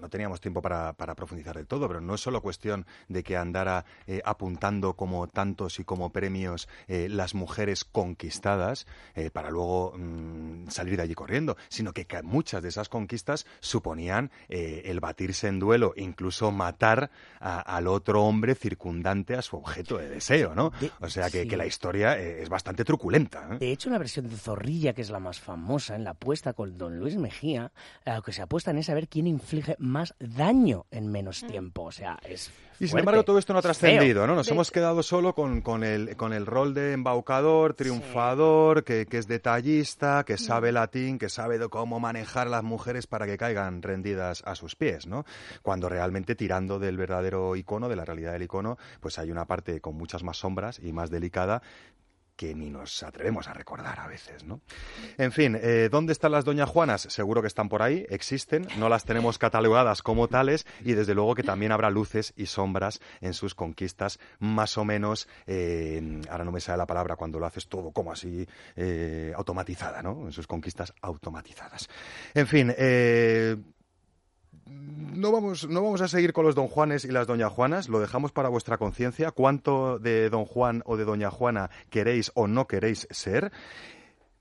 [0.00, 3.36] no- teníamos tiempo para, para profundizar del todo, pero no es solo cuestión de que
[3.36, 9.94] andara eh, apuntando como tantos y como premios eh, las mujeres conquistadas eh, para luego
[9.96, 15.58] mm, salir de allí corriendo, sino que muchas de esas conquistas suponían el batirse en
[15.58, 20.72] duelo, incluso matar a- al otro hombre circundante a su objeto de deseo, ¿no?
[21.00, 21.48] O sea que, sí.
[21.48, 23.46] que la historia es bastante truculenta.
[23.58, 26.76] De hecho, una versión de Zorrilla, que es la más famosa, en la apuesta con
[26.76, 27.72] Don Luis Mejía,
[28.04, 31.82] lo que se apuestan es a ver quién inflige más daño en menos tiempo.
[31.82, 32.50] O sea, es.
[32.78, 34.34] Y sin embargo todo esto no ha trascendido, ¿no?
[34.34, 39.18] Nos hemos quedado solo con, con el, con el rol de embaucador, triunfador, que, que
[39.18, 43.36] es detallista, que sabe latín, que sabe de cómo manejar a las mujeres para que
[43.36, 45.26] caigan rendidas a sus pies, ¿no?
[45.60, 49.82] Cuando realmente tirando del verdadero icono, de la realidad del icono, pues hay una parte
[49.82, 51.60] con muchas más sombras y más delicada
[52.40, 54.62] que ni nos atrevemos a recordar a veces, ¿no?
[55.18, 57.02] En fin, eh, ¿dónde están las Doña Juanas?
[57.02, 61.34] Seguro que están por ahí, existen, no las tenemos catalogadas como tales y desde luego
[61.34, 65.28] que también habrá luces y sombras en sus conquistas más o menos,
[66.30, 70.24] ahora no me sale la palabra cuando lo haces todo como así eh, automatizada, ¿no?
[70.24, 71.90] En sus conquistas automatizadas.
[72.32, 73.54] En fin, eh,
[75.20, 78.00] no vamos, no vamos a seguir con los don Juanes y las doña Juanas, lo
[78.00, 79.30] dejamos para vuestra conciencia.
[79.30, 83.52] ¿Cuánto de don Juan o de doña Juana queréis o no queréis ser?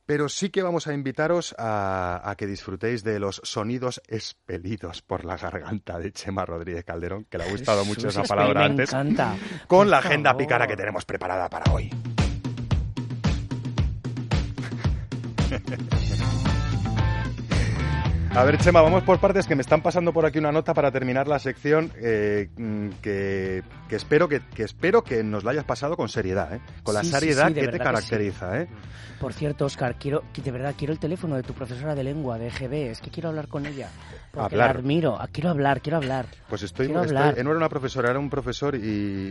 [0.06, 5.24] Pero sí que vamos a invitaros a, a que disfrutéis de los sonidos expelidos por
[5.24, 8.62] la garganta de Chema Rodríguez Calderón, que le ha gustado mucho Jesús, esa es palabra
[8.62, 9.36] me antes, encanta.
[9.68, 11.92] con Por la agenda pícara que tenemos preparada para hoy.
[18.36, 20.92] A ver, Chema, vamos por partes que me están pasando por aquí una nota para
[20.92, 22.50] terminar la sección eh,
[23.02, 26.62] que, que espero que, que espero que nos la hayas pasado con seriedad, ¿eh?
[26.84, 28.68] Con la Sí, seriedad sí, que te que caracteriza, ¿eh?
[29.20, 32.48] Por cierto, Oscar, quiero, de verdad quiero el teléfono de tu profesora de lengua de
[32.48, 32.92] EGB.
[32.92, 33.90] Es que quiero hablar con ella.
[34.32, 34.76] Porque Hablar.
[34.76, 35.18] la admiro.
[35.20, 36.28] Ah, Quiero hablar, quiero hablar.
[36.48, 37.34] Pues estoy, estoy- hablar.
[37.44, 38.80] no era una profesora, era un profesor y,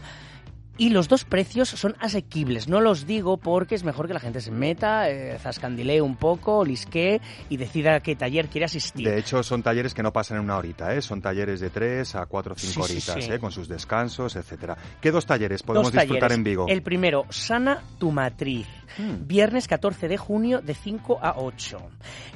[0.77, 2.69] Y los dos precios son asequibles.
[2.69, 6.65] No los digo porque es mejor que la gente se meta, eh, zascandilee un poco,
[6.65, 9.09] lisquee y decida qué taller quiere asistir.
[9.09, 11.01] De hecho, son talleres que no pasan en una horita, ¿eh?
[11.01, 13.33] Son talleres de tres a cuatro o cinco Sí, sí, horitas, sí.
[13.33, 13.39] ¿eh?
[13.39, 14.77] Con sus descansos, etcétera.
[15.01, 16.39] ¿Qué dos talleres podemos Dos disfrutar talleres.
[16.39, 16.67] en Vigo?
[16.69, 18.67] El primero, Sana tu matriz.
[18.99, 19.27] Hmm.
[19.27, 21.79] Viernes 14 de junio de 5 a 8.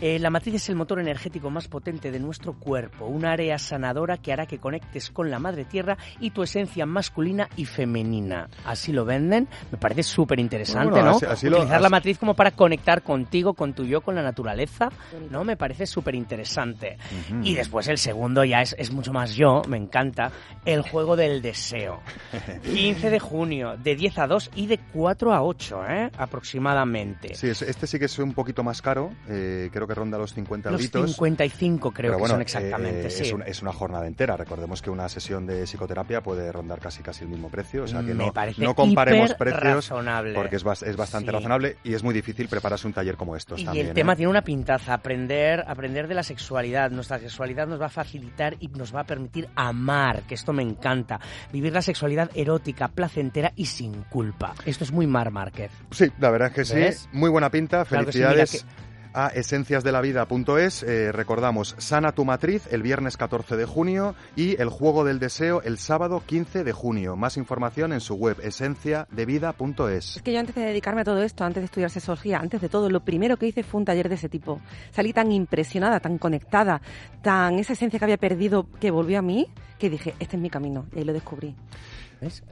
[0.01, 4.17] Eh, la matriz es el motor energético más potente de nuestro cuerpo, un área sanadora
[4.17, 8.28] que hará que conectes con la madre tierra y tu esencia masculina y femenina.
[8.65, 11.17] Así lo venden, me parece súper interesante, Bueno, ¿no?
[11.17, 14.15] así- así lo- Utilizar la así- matriz como para conectar contigo, con tu yo, con
[14.15, 14.91] la naturaleza,
[15.31, 15.45] ¿no?
[15.45, 16.99] Me parece súper interesante.
[17.31, 17.41] Ujú.
[17.45, 20.31] Y después el segundo ya es, es mucho más yo, me encanta,
[20.65, 22.01] el juego del deseo.
[22.65, 26.11] 15 de junio, de 10 a 2 y de 4 a 8, ¿eh?
[26.19, 27.35] aproximadamente.
[27.35, 30.33] Sí, es- este sí que es un poquito más caro, eh, creo que ronda los
[30.35, 31.13] 50 Los euritos.
[31.13, 33.23] 55 creo Pero que bueno, son exactamente, eh, sí.
[33.25, 34.37] es, una, es una jornada entera.
[34.37, 37.85] Recordemos que una sesión de psicoterapia puede rondar casi casi el mismo precio.
[37.85, 40.35] O sea que Me no, no comparemos precios razonable.
[40.35, 41.33] porque es, es bastante Sí.
[41.37, 43.89] razonable y es muy difícil prepararse un taller como estos Y también.
[43.89, 44.17] el tema ¿eh?
[44.17, 46.91] tiene una pintaza, aprender, aprender de la sexualidad.
[46.91, 50.63] Nuestra sexualidad nos va a facilitar y nos va a permitir amar, que esto me
[50.63, 51.21] encanta.
[51.53, 54.55] Vivir la sexualidad erótica, placentera y sin culpa.
[54.67, 55.71] Esto es muy Mar Márquez.
[55.91, 57.09] Sí, la verdad es que sí.
[57.13, 57.85] Muy buena pinta.
[57.85, 58.67] Claro que sí, Felicidades.
[59.15, 65.05] A esenciasdelavida.es, eh, recordamos, Sana tu matriz el viernes 14 de junio y el juego
[65.05, 67.17] del deseo el sábado 15 de junio.
[67.17, 70.17] Más información en su web esenciadevida.es.
[70.17, 72.69] Es que yo antes de dedicarme a todo esto, antes de estudiar sexología, antes de
[72.69, 74.61] todo, lo primero que hice fue un taller de ese tipo.
[74.91, 76.81] Salí tan impresionada, tan conectada,
[77.23, 79.49] tan esa esencia que había perdido que volvió a mí,
[79.79, 80.87] que dije, este es mi camino.
[80.95, 81.55] Y ahí lo descubrí.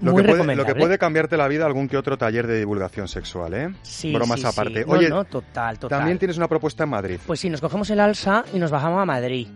[0.01, 0.73] Lo Muy que, puede, lo recomendable.
[0.75, 3.75] que puede cambiarte la vida algún que otro taller de divulgación sexual, ¿eh?
[3.83, 4.81] Sí, Bromas sí, aparte.
[4.83, 4.89] sí.
[4.89, 5.99] No, Oye, no, total, total.
[5.99, 7.19] también tienes una propuesta en Madrid.
[7.27, 9.49] Pues sí, nos cogemos el alza y nos bajamos a Madrid.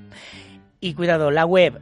[0.81, 1.81] Y cuidado, la web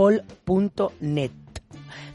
[0.00, 1.30] www.sexpol.net.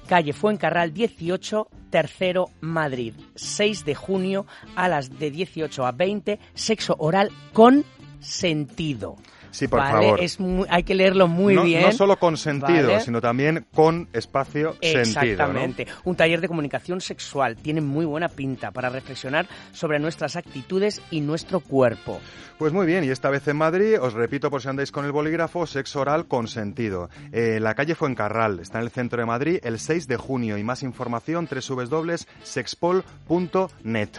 [0.08, 3.14] Calle Fuencarral 18, tercero Madrid.
[3.36, 4.46] 6 de junio
[4.76, 7.84] a las de 18 a 20, sexo oral con
[8.20, 9.16] sentido.
[9.56, 10.08] Sí, por ¿Vale?
[10.08, 10.20] favor.
[10.22, 11.84] Es muy- hay que leerlo muy no, bien.
[11.84, 13.00] no solo con sentido, ¿vale?
[13.00, 14.98] sino también con espacio sentido.
[14.98, 15.00] ¿no?
[15.00, 15.88] Exactamente.
[16.04, 17.56] Un taller de comunicación sexual.
[17.56, 22.20] Tiene muy buena pinta para reflexionar sobre nuestras actitudes y nuestro cuerpo.
[22.58, 25.14] Pues muy bien, y esta vez en Madrid, os repito por si andáis con el
[25.14, 27.10] bolígrafo, sexo oral consentido.
[27.32, 30.58] Eh, la calle Fuencarral, está en el centro de Madrid, el 6 de junio.
[30.58, 34.10] Y más información, www.sexpol.net.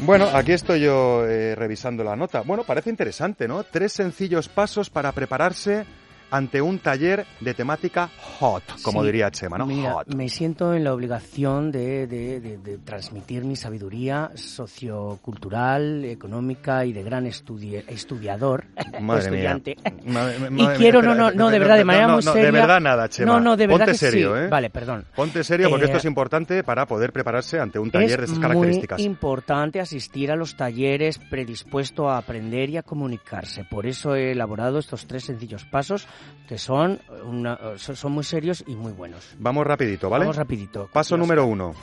[0.00, 2.42] Bueno, aquí estoy yo eh, revisando la nota.
[2.42, 3.64] Bueno, parece interesante, ¿no?
[3.64, 5.86] Tres sencillos pasos para prepararse
[6.30, 9.06] ante un taller de temática hot, como Sí.
[9.06, 9.66] diría Chema, ¿no?
[9.66, 10.14] Mira, Hot.
[10.14, 16.92] me siento en la obligación de, de- de- de transmitir mi sabiduría sociocultural, económica y
[16.92, 18.64] de gran estudi- estudiador
[19.00, 19.56] Madre mía.
[19.56, 19.76] estudiante.
[20.06, 22.24] Madre- y madre quiero, mía, no, no, espera, no, de verdad, de manera no, muy
[22.24, 22.46] no, seria.
[22.46, 23.32] De verdad nada, Chema.
[23.32, 24.42] No, no, de verdad Ponte que serio, sí.
[24.44, 24.48] ¿eh?
[24.48, 25.04] Vale, perdón.
[25.14, 28.30] Ponte serio porque Eh, esto es importante para poder prepararse ante un taller de es
[28.30, 28.98] estas características.
[28.98, 33.64] muy importante asistir a los talleres predispuesto a aprender y a comunicarse.
[33.64, 36.06] Por eso he elaborado estos tres sencillos pasos
[36.48, 39.34] que son, una- son muy serios y muy buenos.
[39.38, 40.24] Vamos rapidito, ¿vale?
[40.24, 40.88] Vamos rapidito.
[40.92, 41.74] Paso número uno.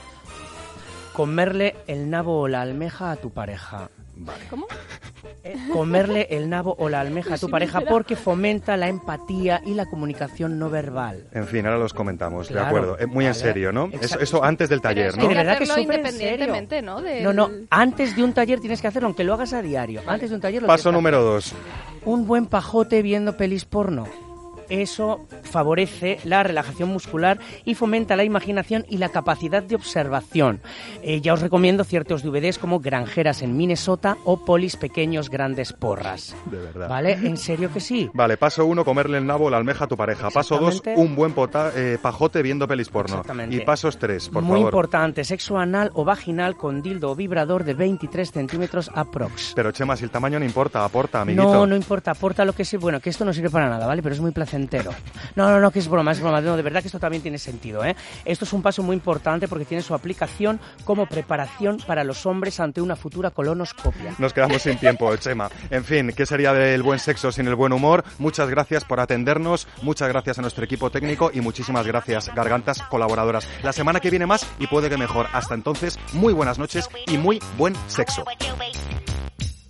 [1.13, 3.89] Comerle el nabo o la almeja a tu pareja.
[4.15, 4.43] Vale.
[4.49, 4.67] ¿Cómo?
[5.43, 9.73] eh, comerle el nabo o la almeja a tu pareja porque fomenta la empatía y
[9.73, 11.27] la comunicación no verbal.
[11.33, 12.97] En fin, ahora los comentamos, de acuerdo.
[12.99, 13.89] Eh, Muy en serio, ¿no?
[13.91, 15.23] Eso, antes del taller, Eso ¿no?
[15.23, 17.01] que De verdad que es independientemente, ¿no?
[17.01, 20.01] Del- No, no, antes de un taller tienes que hacerlo, aunque lo hagas a diario.
[20.07, 21.53] Antes de un taller lo Paso número dos.
[22.05, 24.05] un buen pajote viendo pelis porno.
[24.69, 30.61] Eso favorece la relajación muscular y fomenta la imaginación y la capacidad de observación.
[31.01, 36.35] Eh, ya os recomiendo ciertos DVDs como Granjeras en Minnesota o Polis Pequeños Grandes Porras.
[36.49, 36.89] De verdad.
[36.89, 37.13] ¿Vale?
[37.13, 38.09] ¿En serio que sí?
[38.13, 40.29] Vale, paso uno, comerle el nabo o la almeja a tu pareja.
[40.29, 43.15] Paso dos, un buen pota- eh, pajote viendo pelis porno.
[43.17, 43.55] Exactamente.
[43.55, 44.67] Y pasos tres, por Muy favor.
[44.67, 49.53] importante, sexo anal o vaginal con dildo o vibrador de 23 centímetros aprox.
[49.55, 51.43] Pero Chema, si el tamaño no importa, aporta, amiguito.
[51.43, 52.77] No, no importa, aporta lo que sí.
[52.77, 54.01] Bueno, que esto no sirve para nada, ¿vale?
[54.01, 54.52] Pero es muy placentero.
[55.35, 56.41] No, no, no, que es broma, es broma.
[56.41, 57.95] De verdad que esto también tiene sentido, ¿eh?
[58.25, 62.59] Esto es un paso muy importante porque tiene su aplicación como preparación para los hombres
[62.59, 64.15] ante una futura colonoscopia.
[64.17, 65.49] Nos quedamos sin tiempo, Chema.
[65.69, 68.03] En fin, ¿qué sería del buen sexo sin el buen humor?
[68.19, 73.47] Muchas gracias por atendernos, muchas gracias a nuestro equipo técnico y muchísimas gracias, gargantas colaboradoras.
[73.63, 75.27] La semana que viene más y puede que mejor.
[75.33, 78.23] Hasta entonces, muy buenas noches y muy buen sexo.